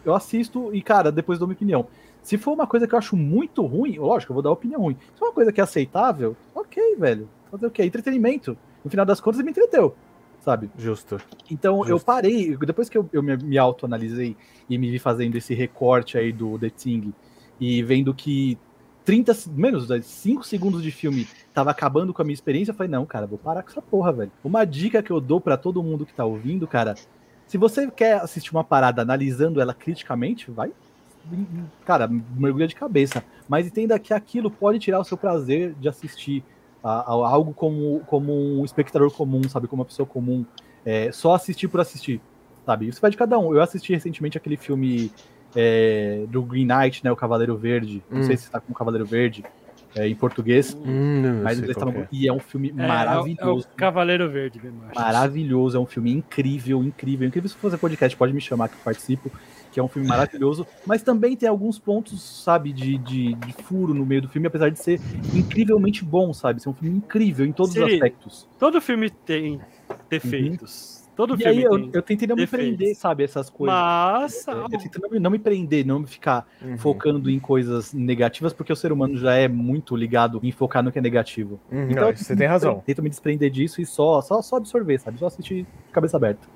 [0.05, 1.87] Eu assisto e, cara, depois dou minha opinião.
[2.21, 4.97] Se for uma coisa que eu acho muito ruim, lógico, eu vou dar opinião ruim.
[5.13, 7.27] Se for uma coisa que é aceitável, ok, velho.
[7.51, 7.83] Fazer o quê?
[7.83, 8.57] Entretenimento.
[8.83, 9.95] No final das contas, me entreteu,
[10.39, 10.69] sabe?
[10.77, 11.17] Justo.
[11.51, 12.05] Então eu Justo.
[12.05, 14.35] parei, depois que eu, eu me, me autoanalisei
[14.69, 17.13] e me vi fazendo esse recorte aí do The Thing
[17.59, 18.57] e vendo que
[19.05, 22.89] 30, se- menos, 5 segundos de filme tava acabando com a minha experiência, eu falei,
[22.89, 24.31] não, cara, vou parar com essa porra, velho.
[24.43, 26.95] Uma dica que eu dou pra todo mundo que tá ouvindo, cara,
[27.53, 30.71] se você quer assistir uma parada analisando ela criticamente, vai.
[31.85, 33.23] Cara, mergulha de cabeça.
[33.47, 36.43] Mas entenda que aquilo pode tirar o seu prazer de assistir
[36.83, 39.67] a, a algo como, como um espectador comum, sabe?
[39.67, 40.43] Como uma pessoa comum.
[40.83, 42.19] É, só assistir por assistir,
[42.65, 42.87] sabe?
[42.87, 43.53] Isso vai de cada um.
[43.53, 45.11] Eu assisti recentemente aquele filme
[45.55, 47.11] é, do Green Knight, né?
[47.11, 48.03] O Cavaleiro Verde.
[48.09, 48.23] Não Hum.
[48.23, 49.45] sei se tá com o Cavaleiro Verde
[49.95, 50.75] é, em português.
[50.85, 52.07] Hum, Mas eles estavam- é.
[52.11, 53.67] E é um filme É, é maravilhoso.
[53.67, 54.81] É o Cavaleiro Verde mesmo.
[54.83, 54.99] eu acho.
[54.99, 57.49] Maravilhoso, é um filme incrível, incrível, incrível.
[57.49, 59.31] Se for fazer podcast, pode me chamar que eu participo,
[59.71, 60.65] que é um filme maravilhoso.
[60.85, 64.69] Mas também tem alguns pontos, sabe, de, de, de furo no meio do filme, apesar
[64.69, 64.99] de ser
[65.33, 66.61] incrivelmente bom, sabe?
[66.61, 68.47] Ser um filme incrível em todos os aspectos.
[68.59, 69.59] Todo filme tem
[70.09, 71.02] defeitos.
[71.15, 71.35] Todo.
[71.35, 71.89] E filme aí eu, tem.
[71.93, 73.75] eu tentei não me prender, sabe, essas coisas.
[73.75, 76.77] Mas Eu tentei não me, não me prender, não me ficar Uhum.
[76.77, 80.91] focando em coisas negativas, porque o ser humano já é muito ligado em focar no
[80.91, 81.59] que é negativo.
[81.71, 82.81] Uhum, Então, não, eu você tem razão.
[82.85, 85.19] Tento me desprender disso e só, só, só absorver, sabe?
[85.19, 86.47] Só assistir de cabeça aberta.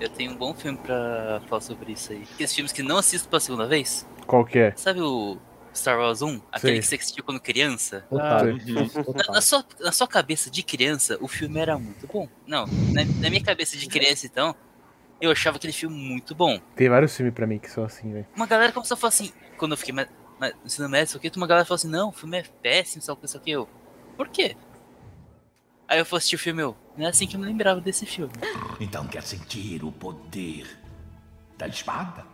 [0.00, 2.22] Eu tenho um bom filme pra falar sobre isso aí.
[2.34, 4.06] Aqueles filmes que não assisto pela segunda vez.
[4.26, 4.72] Qual que é?
[4.76, 5.36] Sabe o
[5.74, 6.40] Star Wars 1?
[6.52, 6.80] Aquele Sei.
[6.80, 8.04] que você assistiu quando criança?
[8.12, 9.14] Ah, total.
[9.14, 12.28] Na, na sua, na sua cabeça de criança, o filme era muito bom.
[12.46, 14.54] Não, na, na minha cabeça de criança, então,
[15.20, 16.58] eu achava aquele filme muito bom.
[16.74, 18.26] Tem vários filmes pra mim que são assim, velho.
[18.34, 20.08] Uma galera começou a falar assim, quando eu fiquei mais,
[20.38, 23.02] mais, no ensino médio, isso aqui, uma galera falou assim, não, o filme é péssimo,
[23.02, 23.68] só que isso aqui, eu.
[24.16, 24.56] Por quê?
[25.86, 26.76] Aí eu fui assistir o filme, eu.
[26.96, 28.32] Não é assim que eu me lembrava desse filme.
[28.80, 30.66] Então quer sentir o poder
[31.58, 32.24] da espada?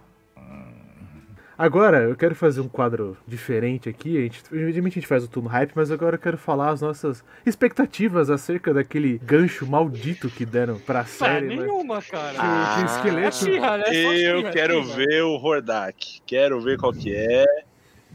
[1.58, 4.18] Agora, eu quero fazer um quadro diferente aqui.
[4.18, 6.82] A gente, geralmente a gente faz o turno hype, mas agora eu quero falar as
[6.82, 11.46] nossas expectativas acerca daquele gancho maldito que deram pra Ah, série.
[11.46, 11.56] né?
[11.62, 12.32] nenhuma, cara.
[12.32, 13.36] Que, que o É esqueleto.
[13.36, 13.84] She-Ra, né?
[13.84, 16.20] Só Eu She-Ra, quero ver o Hordak.
[16.26, 17.44] Quero ver qual que é.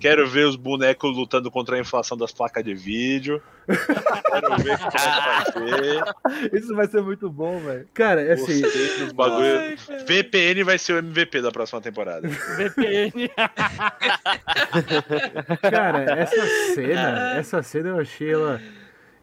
[0.02, 3.40] Quero ver os bonecos lutando contra a inflação das placas de vídeo.
[3.68, 6.04] Quero ver o que vai fazer.
[6.58, 7.88] Isso vai ser muito bom, velho.
[7.94, 8.62] Cara, é assim.
[8.62, 9.78] Dos bagulho.
[10.08, 12.28] VPN vai ser o MVP da próxima temporada.
[12.28, 13.30] VPN.
[15.62, 18.60] Cara, essa cena, essa cena eu achei ela.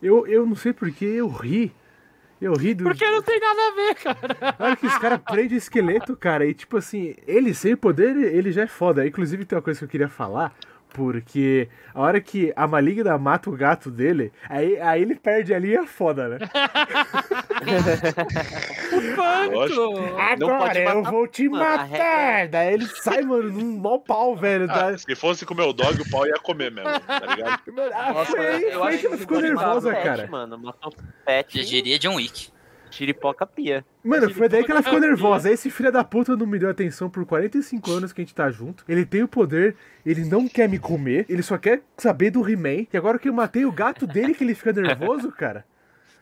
[0.00, 1.74] Eu, eu não sei porque eu ri.
[2.40, 2.84] Eu ri do.
[2.84, 4.56] Porque não tem nada a ver, cara.
[4.58, 8.52] Hora que os caras prendem o esqueleto, cara, e tipo assim, ele sem poder, ele
[8.52, 9.06] já é foda.
[9.06, 10.54] Inclusive tem uma coisa que eu queria falar,
[10.92, 15.74] porque a hora que a maligna mata o gato dele, aí, aí ele perde ali
[15.76, 16.38] é foda, né?
[19.14, 19.94] Quanto?
[20.18, 22.48] Agora eu vou te matar!
[22.48, 24.66] Daí ele sai, mano, num mau pau, velho.
[24.70, 27.60] Ah, da- se fosse comer o dog, o pau ia comer mesmo, tá ligado?
[27.72, 30.26] Mano, ah, Nossa, foi aí, eu foi que ela ficou nervosa, o pet, cara.
[30.28, 31.56] Mano, matou o pet.
[31.62, 32.50] Já diria John Wick.
[32.90, 33.84] Chiripoca pia.
[34.02, 35.50] Mano, foi daí que ela ficou nervosa.
[35.50, 38.50] Esse filho da puta não me deu atenção por 45 anos que a gente tá
[38.50, 38.84] junto.
[38.88, 42.86] Ele tem o poder, ele não quer me comer, ele só quer saber do He-Man.
[42.92, 45.64] E agora que eu matei o gato dele que ele fica nervoso, cara.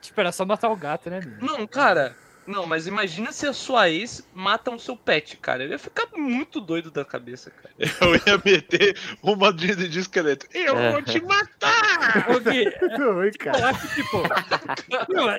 [0.01, 1.21] Tipo, era só matar o gato, né?
[1.41, 2.15] Não, cara.
[2.47, 5.65] Não, mas imagina se a sua ex mata o seu pet, cara.
[5.65, 7.75] Eu ia ficar muito doido da cabeça, cara.
[8.01, 10.47] Eu ia meter uma de, de esqueleto.
[10.55, 12.27] Eu vou te matar!
[12.99, 13.75] Não, hein, cara.
[13.75, 14.23] que, tipo,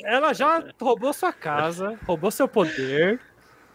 [0.06, 3.20] ela já roubou sua casa, roubou seu poder,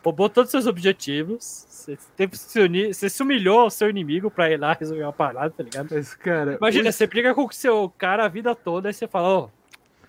[0.05, 1.67] roubou todos os seus objetivos.
[1.69, 5.03] Você teve que se unir, você se humilhou ao seu inimigo pra ir lá resolver
[5.03, 5.89] uma parada, tá ligado?
[5.91, 6.57] Mas, cara.
[6.61, 9.51] Imagina, o- você briga com o seu cara a vida toda e você fala, ô,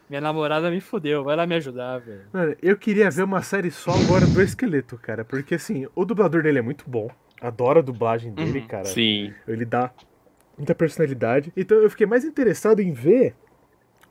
[0.10, 2.22] minha namorada me fudeu, vai lá me ajudar, velho.
[2.32, 5.24] Mano, eu queria ver uma série só agora do esqueleto, cara.
[5.26, 7.10] Porque assim, o dublador dele é muito bom.
[7.42, 8.68] Adoro a dublagem dele, Uhum.
[8.68, 8.86] cara.
[8.86, 9.34] Sim.
[9.48, 9.92] Ele dá
[10.58, 11.52] muita personalidade.
[11.58, 13.36] Então eu fiquei mais interessado em ver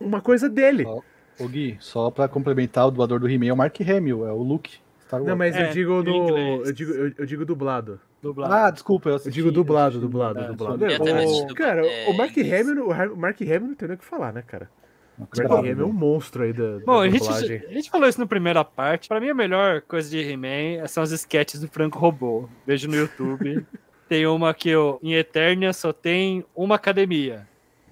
[0.01, 0.85] uma coisa dele.
[0.87, 1.01] Ó,
[1.41, 4.43] Ô Gui, só pra complementar, o dublador do He-Man é o Mark Hamill, é o
[4.43, 4.79] Luke.
[5.25, 6.11] Não, mas eu É, digo no.
[6.17, 6.69] inglês.
[6.69, 8.01] Eu digo, eu, eu digo dublado.
[8.23, 8.53] Dublado.
[8.55, 9.35] Ah, desculpa, eu Eu assisti.
[9.35, 10.85] digo dublado, dublado, É, dublado.
[10.85, 12.33] Eu também O- cara, dublado, é, o Mark.
[12.39, 14.71] Hamill, o Mark Hamill não tem nem o que falar, né, cara?
[15.23, 18.09] O Mark Hamill é um monstro aí da, Bom, da a gente, a gente falou
[18.09, 19.09] isso na primeira parte.
[19.09, 22.49] Pra mim, a melhor coisa de He-Man são as sketches do Franco Robô.
[22.67, 23.67] Vejo no YouTube.
[24.09, 27.49] tem uma que eu, em Eternia só tem uma academia.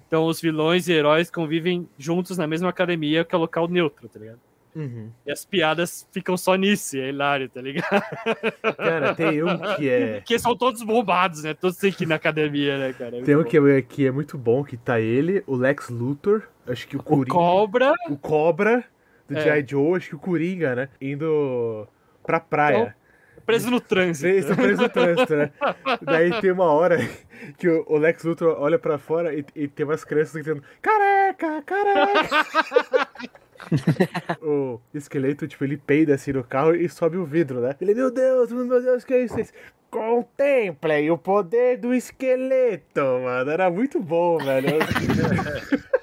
[0.07, 4.07] Então os vilões e heróis convivem juntos na mesma academia, que é o local neutro,
[4.09, 4.39] tá ligado?
[4.75, 5.09] Uhum.
[5.25, 8.03] E as piadas ficam só nisso, é hilário, tá ligado?
[8.77, 10.19] Cara, tem um que é.
[10.19, 11.53] Porque são todos bombados, né?
[11.53, 13.17] Todos têm que ir na academia, né, cara?
[13.17, 16.43] É Tem um que é, que é muito bom, que tá ele, o Lex Luthor,
[16.67, 17.03] acho que o bom.
[17.03, 17.33] O Coringa.
[17.33, 17.93] Cobra.
[18.09, 18.83] o Cobra
[19.27, 19.41] do É.
[19.41, 19.65] G.I.
[19.67, 20.89] Joe, acho que o Coringa, né?
[20.99, 21.87] Indo
[22.23, 22.95] pra praia.
[23.45, 24.55] Preso no trânsito.
[24.55, 25.51] Presos no trânsito, né?
[26.01, 26.97] Daí tem uma hora
[27.57, 31.61] que o o Lex Luthor olha pra fora e, e tem umas crianças gritando: Careca,
[31.63, 32.45] careca!
[34.41, 37.75] o esqueleto, tipo, ele peida assim no carro e sobe o vidro, né?
[37.81, 39.35] Ele, meu Deus, meu Deus, que é isso?
[39.89, 43.51] Contemplem o poder do esqueleto, mano.
[43.51, 44.77] Era muito bom, velho.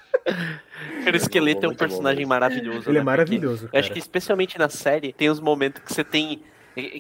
[1.16, 2.88] O esqueleto é um personagem maravilhoso.
[2.88, 3.04] Ele é né?
[3.04, 6.42] maravilhoso, acho que especialmente na série tem os momentos que você tem.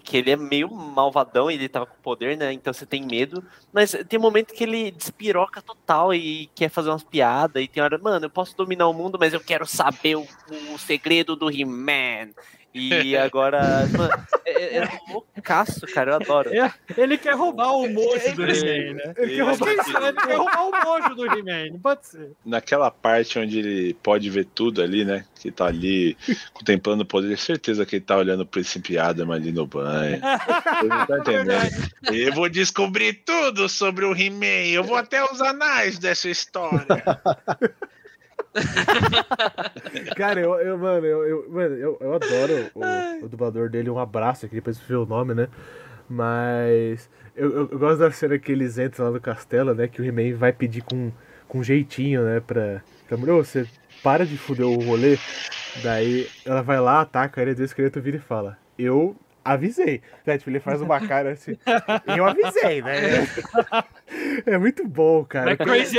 [0.02, 2.52] Que ele é meio malvadão, ele tava com poder, né?
[2.52, 3.44] Então você tem medo.
[3.72, 7.62] Mas tem momento que ele despiroca total e quer fazer umas piadas.
[7.62, 10.26] E tem hora, mano, eu posso dominar o mundo, mas eu quero saber o,
[10.74, 12.30] o segredo do He-Man.
[12.78, 16.50] E agora, mano, é, é loucaço, cara, eu adoro.
[16.54, 19.14] É, ele quer roubar o mojo do He-Man, né?
[19.16, 19.72] Ele quer roubar- é?
[20.08, 22.30] Ele quer roubar o mojo do He-Man, não pode ser.
[22.44, 25.24] Naquela parte onde ele pode ver tudo ali, né?
[25.40, 26.16] Que tá ali
[26.54, 30.20] contemplando o poder, certeza que ele tá olhando pro Príncipe Adam ali no banho.
[30.80, 31.90] Ele não tá entendendo.
[32.12, 34.66] Eu vou descobrir tudo sobre o He-Man.
[34.72, 36.86] Eu vou até os anais dessa história.
[40.16, 43.98] Cara, eu, eu mano, eu, eu, mano, eu, eu adoro o, o dublador dele, um
[43.98, 45.48] abraço aqui, depois ver o nome, né?
[46.08, 49.86] Mas eu, eu, eu gosto da cena que eles entram lá no castelo, né?
[49.88, 51.12] Que o He-Man vai pedir com,
[51.46, 52.40] com jeitinho, né?
[52.40, 53.66] Pra, pra mulher, "Ô, você
[54.02, 55.18] para de fuder o rolê.
[55.82, 60.02] Daí ela vai lá, ataca ele, o esqueleto vira e fala: Eu avisei.
[60.26, 60.38] Né?
[60.38, 61.56] Tipo, ele faz uma cara assim.
[62.16, 63.26] Eu avisei, né?
[64.46, 65.56] É muito bom, cara.
[65.58, 65.98] Mas Crazy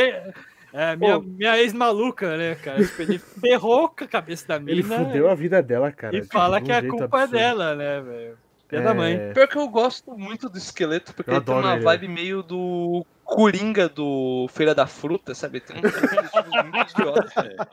[0.73, 2.83] é, é, minha, minha ex-maluca, né, cara?
[2.85, 6.15] Tipo, ele ferrou com a cabeça da mina Ele fudeu a vida dela, cara.
[6.15, 7.35] e tipo, fala de um que a jeito culpa absurdo.
[7.35, 8.37] é dela, né, velho?
[8.71, 8.81] É.
[8.81, 9.31] da mãe.
[9.33, 11.83] Pior que eu gosto muito do esqueleto, porque Eu ele tem adoro uma ele.
[11.83, 15.59] vibe meio do Coringa do Feira da Fruta, sabe?
[15.59, 17.67] Tem um muito idiota.